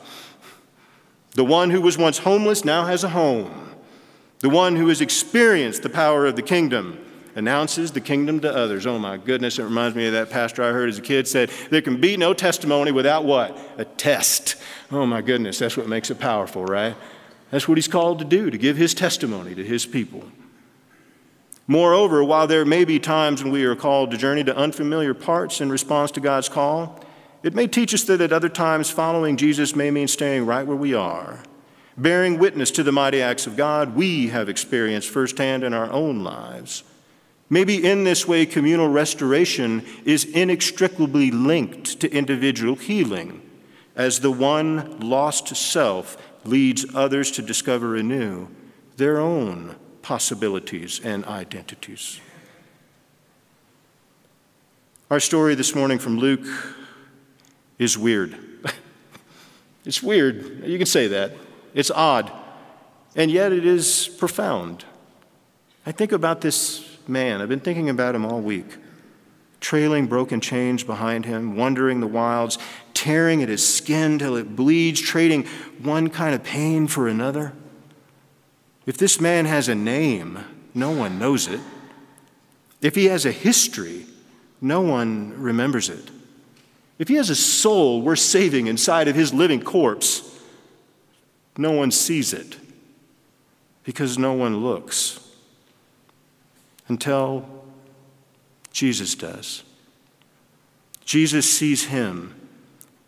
The 1.35 1.45
one 1.45 1.71
who 1.71 1.81
was 1.81 1.97
once 1.97 2.19
homeless 2.19 2.65
now 2.65 2.85
has 2.85 3.05
a 3.05 3.09
home. 3.09 3.71
The 4.41 4.51
one 4.51 4.77
who 4.77 4.89
has 4.89 5.01
experienced 5.01 5.83
the 5.83 5.89
power 5.89 6.27
of 6.27 6.37
the 6.37 6.43
kingdom 6.43 6.99
announces 7.35 7.93
the 7.93 8.01
kingdom 8.01 8.41
to 8.41 8.55
others. 8.55 8.87
Oh 8.87 8.99
my 8.99 9.17
goodness, 9.17 9.59
it 9.59 9.65
reminds 9.65 9.97
me 9.97 10.07
of 10.07 10.13
that 10.13 10.31
pastor 10.31 10.63
I 10.63 10.73
heard 10.73 10.89
as 10.89 10.99
a 10.99 11.03
kid 11.03 11.27
said, 11.27 11.51
There 11.71 11.81
can 11.81 12.01
be 12.01 12.17
no 12.17 12.35
testimony 12.35 12.93
without 12.93 13.25
what? 13.25 13.57
A 13.79 13.85
test. 13.85 14.57
Oh 14.91 15.07
my 15.07 15.23
goodness, 15.23 15.59
that's 15.59 15.77
what 15.77 15.89
makes 15.89 16.11
it 16.11 16.19
powerful, 16.19 16.65
right? 16.65 16.97
That's 17.51 17.69
what 17.69 17.79
he's 17.79 17.89
called 17.89 18.19
to 18.19 18.25
do, 18.25 18.51
to 18.51 18.59
give 18.59 18.77
his 18.77 18.95
testimony 18.95 19.55
to 19.55 19.65
his 19.65 19.87
people. 19.87 20.25
Moreover, 21.67 22.25
while 22.25 22.47
there 22.47 22.65
may 22.65 22.85
be 22.85 22.99
times 22.99 23.43
when 23.43 23.53
we 23.53 23.65
are 23.65 23.77
called 23.77 24.11
to 24.11 24.17
journey 24.17 24.45
to 24.45 24.57
unfamiliar 24.57 25.15
parts 25.15 25.61
in 25.61 25.71
response 25.71 26.11
to 26.13 26.21
God's 26.21 26.49
call, 26.49 27.01
it 27.43 27.55
may 27.55 27.67
teach 27.67 27.93
us 27.93 28.05
that 28.05 28.21
at 28.21 28.33
other 28.33 28.49
times 28.49 28.91
following 28.91 29.37
Jesus 29.37 29.75
may 29.75 29.91
mean 29.91 30.09
staying 30.09 30.47
right 30.47 30.67
where 30.67 30.77
we 30.77 30.95
are, 30.95 31.43
bearing 31.97 32.39
witness 32.39 32.71
to 32.73 32.83
the 32.83 32.93
mighty 32.93 33.21
acts 33.21 33.47
of 33.47 33.57
God 33.57 33.95
we 33.95 34.29
have 34.29 34.49
experienced 34.49 35.11
firsthand 35.11 35.65
in 35.65 35.75
our 35.75 35.91
own 35.91 36.23
lives. 36.23 36.85
Maybe 37.51 37.85
in 37.85 38.05
this 38.05 38.27
way, 38.27 38.47
communal 38.47 38.89
restoration 38.89 39.85
is 40.05 40.25
inextricably 40.25 41.31
linked 41.31 42.01
to 42.01 42.11
individual 42.11 42.77
healing, 42.77 43.43
as 43.95 44.21
the 44.21 44.31
one 44.31 45.01
lost 45.01 45.55
self 45.55 46.17
leads 46.45 46.87
others 46.95 47.31
to 47.33 47.43
discover 47.43 47.95
anew 47.95 48.49
their 48.97 49.19
own 49.19 49.77
possibilities 50.01 51.01
and 51.05 51.25
identities. 51.27 52.21
Our 55.11 55.21
story 55.21 55.55
this 55.55 55.75
morning 55.75 55.99
from 55.99 56.19
Luke 56.19 56.47
is 57.83 57.99
weird. 57.99 58.39
it's 59.85 60.03
weird. 60.03 60.65
You 60.65 60.79
can 60.79 60.87
say 60.87 61.09
that. 61.09 61.33
It's 61.75 61.91
odd. 61.91 62.31
And 63.15 63.31
yet 63.31 63.53
it 63.53 63.67
is 63.67 64.09
profound. 64.19 64.85
I 65.85 65.93
think 65.93 66.13
about 66.13 66.41
this 66.41 66.99
man. 67.09 67.41
I've 67.41 67.49
been 67.49 67.61
thinking 67.61 67.91
about 67.91 68.15
him 68.15 68.25
all 68.25 68.41
week. 68.41 68.77
Trailing 69.61 70.07
broken 70.07 70.41
chains 70.41 70.83
behind 70.83 71.25
him, 71.25 71.57
wandering 71.57 72.01
the 72.01 72.07
wilds, 72.07 72.59
tearing 72.95 73.43
at 73.43 73.49
his 73.49 73.67
skin 73.67 74.19
till 74.19 74.37
it 74.37 74.57
bleeds, 74.57 75.01
trading 75.01 75.45
one 75.83 76.09
kind 76.09 76.35
of 76.35 76.43
pain 76.43 76.87
for 76.87 77.09
another. 77.09 77.53
If 78.87 78.99
this 78.99 79.21
man 79.21 79.45
has 79.47 79.69
a 79.69 79.75
name, 79.75 80.39
no 80.75 80.91
one 80.91 81.19
knows 81.19 81.47
it. 81.47 81.61
If 82.81 82.97
he 82.97 83.07
has 83.07 83.25
a 83.25 83.33
history, 83.33 84.07
no 84.61 84.81
one 84.81 85.41
remembers 85.41 85.89
it. 85.89 86.11
If 86.99 87.09
he 87.09 87.15
has 87.15 87.31
a 87.31 87.37
soul 87.37 88.03
worth 88.03 88.19
saving 88.19 88.67
inside 88.67 89.09
of 89.09 89.17
his 89.17 89.33
living 89.35 89.63
corpse, 89.63 90.39
no 91.57 91.73
one 91.73 91.91
sees 91.91 92.33
it 92.33 92.57
because 93.85 94.19
no 94.19 94.33
one 94.33 94.59
looks 94.59 95.19
until 96.89 97.47
Jesus 98.73 99.15
does. 99.15 99.63
Jesus 101.05 101.51
sees 101.51 101.87
him 101.87 102.35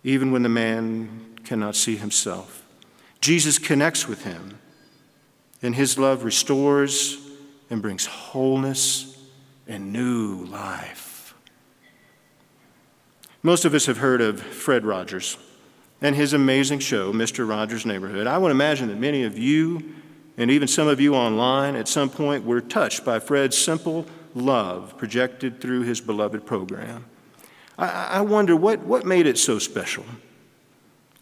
even 0.03 0.31
when 0.33 0.43
the 0.43 0.49
man 0.49 1.37
cannot 1.45 1.77
see 1.77 1.97
himself. 1.97 2.63
Jesus 3.21 3.59
connects 3.59 4.07
with 4.07 4.25
him, 4.25 4.59
and 5.63 5.75
his 5.75 5.99
love 5.99 6.25
restores 6.25 7.19
and 7.71 7.81
brings 7.81 8.05
wholeness 8.05 9.19
and 9.67 9.93
new 9.93 10.45
life. 10.45 11.04
Most 13.45 13.67
of 13.67 13.75
us 13.75 13.85
have 13.85 13.99
heard 13.99 14.23
of 14.23 14.41
Fred 14.41 14.87
Rogers 14.87 15.37
and 16.01 16.17
his 16.17 16.33
amazing 16.33 16.79
show, 16.79 17.13
Mr. 17.13 17.47
Rogers' 17.47 17.85
Neighborhood. 17.85 18.27
I 18.27 18.39
would 18.39 18.51
imagine 18.51 18.89
that 18.89 18.99
many 18.99 19.23
of 19.25 19.39
you 19.39 19.97
and 20.39 20.51
even 20.51 20.67
some 20.67 20.89
of 20.89 20.99
you 20.99 21.15
online 21.15 21.77
at 21.77 21.87
some 21.87 22.09
point 22.09 22.47
were 22.47 22.63
touched 22.63 23.05
by 23.05 23.19
Fred's 23.19 23.59
simple 23.59 24.07
love 24.35 24.97
projected 24.97 25.61
through 25.61 25.83
his 25.83 26.01
beloved 26.01 26.47
program. 26.47 27.05
I, 27.77 28.07
I 28.13 28.21
wonder 28.23 28.57
what, 28.57 28.81
what 28.81 29.05
made 29.05 29.27
it 29.27 29.37
so 29.37 29.59
special? 29.59 30.07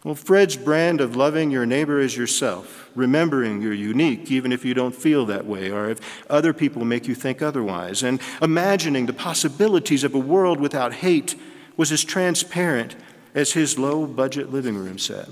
Well, 0.05 0.15
Fred's 0.15 0.55
brand 0.55 1.01
of 1.01 1.17
loving 1.17 1.51
your 1.51 1.65
neighbor 1.65 1.99
as 1.99 2.15
yourself, 2.15 2.89
remembering 2.95 3.61
you're 3.61 3.73
unique 3.73 4.31
even 4.31 4.53
if 4.53 4.63
you 4.63 4.73
don't 4.73 4.95
feel 4.95 5.25
that 5.25 5.45
way 5.45 5.71
or 5.71 5.89
if 5.89 5.99
other 6.29 6.53
people 6.53 6.85
make 6.85 7.05
you 7.05 7.15
think 7.15 7.41
otherwise, 7.41 8.01
and 8.01 8.21
imagining 8.41 9.07
the 9.07 9.13
possibilities 9.13 10.05
of 10.05 10.15
a 10.15 10.19
world 10.19 10.61
without 10.61 10.93
hate 10.93 11.35
was 11.77 11.91
as 11.91 12.03
transparent 12.03 12.95
as 13.33 13.53
his 13.53 13.79
low 13.79 14.05
budget 14.05 14.51
living 14.51 14.77
room 14.77 14.97
set. 14.97 15.29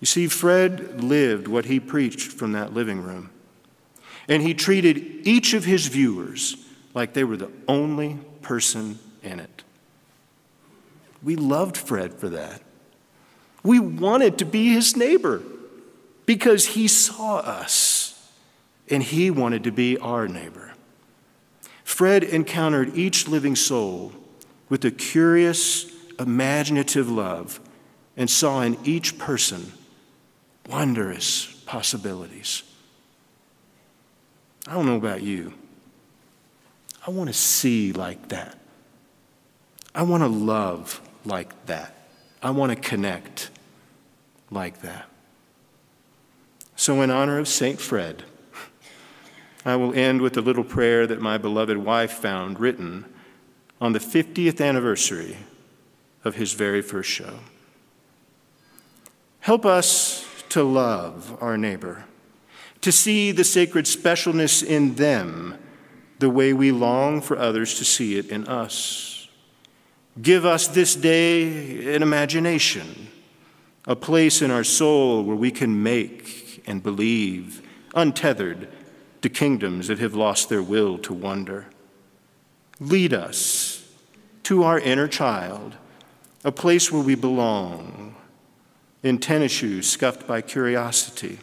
You 0.00 0.06
see, 0.06 0.28
Fred 0.28 1.02
lived 1.02 1.48
what 1.48 1.66
he 1.66 1.80
preached 1.80 2.32
from 2.32 2.52
that 2.52 2.72
living 2.72 3.02
room. 3.02 3.30
And 4.28 4.42
he 4.42 4.54
treated 4.54 4.98
each 5.26 5.54
of 5.54 5.64
his 5.64 5.86
viewers 5.86 6.56
like 6.94 7.14
they 7.14 7.24
were 7.24 7.36
the 7.36 7.50
only 7.66 8.18
person 8.42 8.98
in 9.22 9.40
it. 9.40 9.62
We 11.22 11.34
loved 11.36 11.76
Fred 11.76 12.14
for 12.14 12.28
that. 12.28 12.62
We 13.62 13.80
wanted 13.80 14.38
to 14.38 14.44
be 14.44 14.72
his 14.72 14.96
neighbor 14.96 15.42
because 16.26 16.66
he 16.66 16.86
saw 16.86 17.38
us 17.38 18.30
and 18.88 19.02
he 19.02 19.30
wanted 19.30 19.64
to 19.64 19.72
be 19.72 19.98
our 19.98 20.28
neighbor. 20.28 20.72
Fred 21.82 22.22
encountered 22.22 22.96
each 22.96 23.26
living 23.26 23.56
soul 23.56 24.12
with 24.68 24.84
a 24.84 24.90
curious, 24.90 25.90
imaginative 26.18 27.10
love 27.10 27.60
and 28.16 28.28
saw 28.28 28.60
in 28.62 28.76
each 28.84 29.18
person 29.18 29.72
wondrous 30.68 31.46
possibilities. 31.66 32.62
I 34.66 34.74
don't 34.74 34.86
know 34.86 34.96
about 34.96 35.22
you. 35.22 35.54
I 37.06 37.10
want 37.10 37.28
to 37.28 37.34
see 37.34 37.92
like 37.92 38.28
that. 38.28 38.58
I 39.94 40.02
want 40.02 40.22
to 40.22 40.28
love 40.28 41.00
like 41.24 41.66
that. 41.66 41.94
I 42.42 42.50
want 42.50 42.70
to 42.70 42.76
connect 42.76 43.50
like 44.50 44.82
that. 44.82 45.06
So, 46.76 47.00
in 47.00 47.10
honor 47.10 47.38
of 47.38 47.48
St. 47.48 47.80
Fred, 47.80 48.24
I 49.64 49.74
will 49.76 49.92
end 49.94 50.20
with 50.20 50.36
a 50.36 50.40
little 50.40 50.62
prayer 50.62 51.06
that 51.06 51.20
my 51.20 51.38
beloved 51.38 51.78
wife 51.78 52.12
found 52.12 52.60
written 52.60 53.06
on 53.80 53.92
the 53.92 53.98
50th 53.98 54.64
anniversary 54.64 55.36
of 56.24 56.36
his 56.36 56.52
very 56.52 56.82
first 56.82 57.08
show. 57.08 57.38
Help 59.40 59.64
us 59.64 60.26
to 60.50 60.62
love 60.62 61.36
our 61.40 61.56
neighbor, 61.56 62.04
to 62.80 62.90
see 62.90 63.32
the 63.32 63.44
sacred 63.44 63.84
specialness 63.84 64.64
in 64.64 64.94
them 64.94 65.58
the 66.18 66.30
way 66.30 66.52
we 66.52 66.72
long 66.72 67.20
for 67.20 67.38
others 67.38 67.78
to 67.78 67.84
see 67.84 68.18
it 68.18 68.28
in 68.28 68.46
us. 68.46 69.28
Give 70.20 70.44
us 70.44 70.66
this 70.66 70.96
day 70.96 71.94
an 71.94 72.02
imagination, 72.02 73.08
a 73.86 73.94
place 73.94 74.42
in 74.42 74.50
our 74.50 74.64
soul 74.64 75.22
where 75.22 75.36
we 75.36 75.52
can 75.52 75.82
make 75.82 76.62
and 76.66 76.82
believe, 76.82 77.62
untethered 77.94 78.68
to 79.22 79.28
kingdoms 79.28 79.88
that 79.88 79.98
have 79.98 80.14
lost 80.14 80.48
their 80.48 80.62
will 80.62 80.98
to 80.98 81.12
wonder. 81.12 81.66
Lead 82.80 83.12
us 83.12 83.88
to 84.44 84.62
our 84.62 84.78
inner 84.78 85.08
child, 85.08 85.76
a 86.44 86.52
place 86.52 86.92
where 86.92 87.02
we 87.02 87.14
belong, 87.14 88.14
in 89.02 89.18
tennis 89.18 89.52
shoes 89.52 89.90
scuffed 89.90 90.26
by 90.26 90.40
curiosity, 90.40 91.38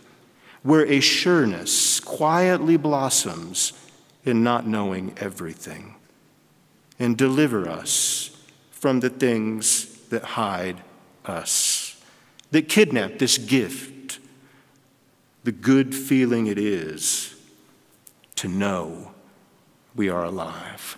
where 0.63 0.85
a 0.87 0.99
sureness 0.99 1.99
quietly 1.99 2.77
blossoms 2.77 3.73
in 4.23 4.43
not 4.43 4.65
knowing 4.65 5.13
everything, 5.19 5.95
and 6.97 7.17
deliver 7.17 7.67
us 7.67 8.35
from 8.71 9.01
the 9.01 9.09
things 9.09 9.85
that 10.09 10.23
hide 10.23 10.81
us, 11.25 12.01
that 12.51 12.69
kidnap 12.69 13.19
this 13.19 13.37
gift, 13.37 14.19
the 15.43 15.51
good 15.51 15.93
feeling 15.93 16.47
it 16.47 16.57
is 16.57 17.35
to 18.35 18.47
know 18.47 19.11
we 19.95 20.09
are 20.09 20.23
alive. 20.23 20.97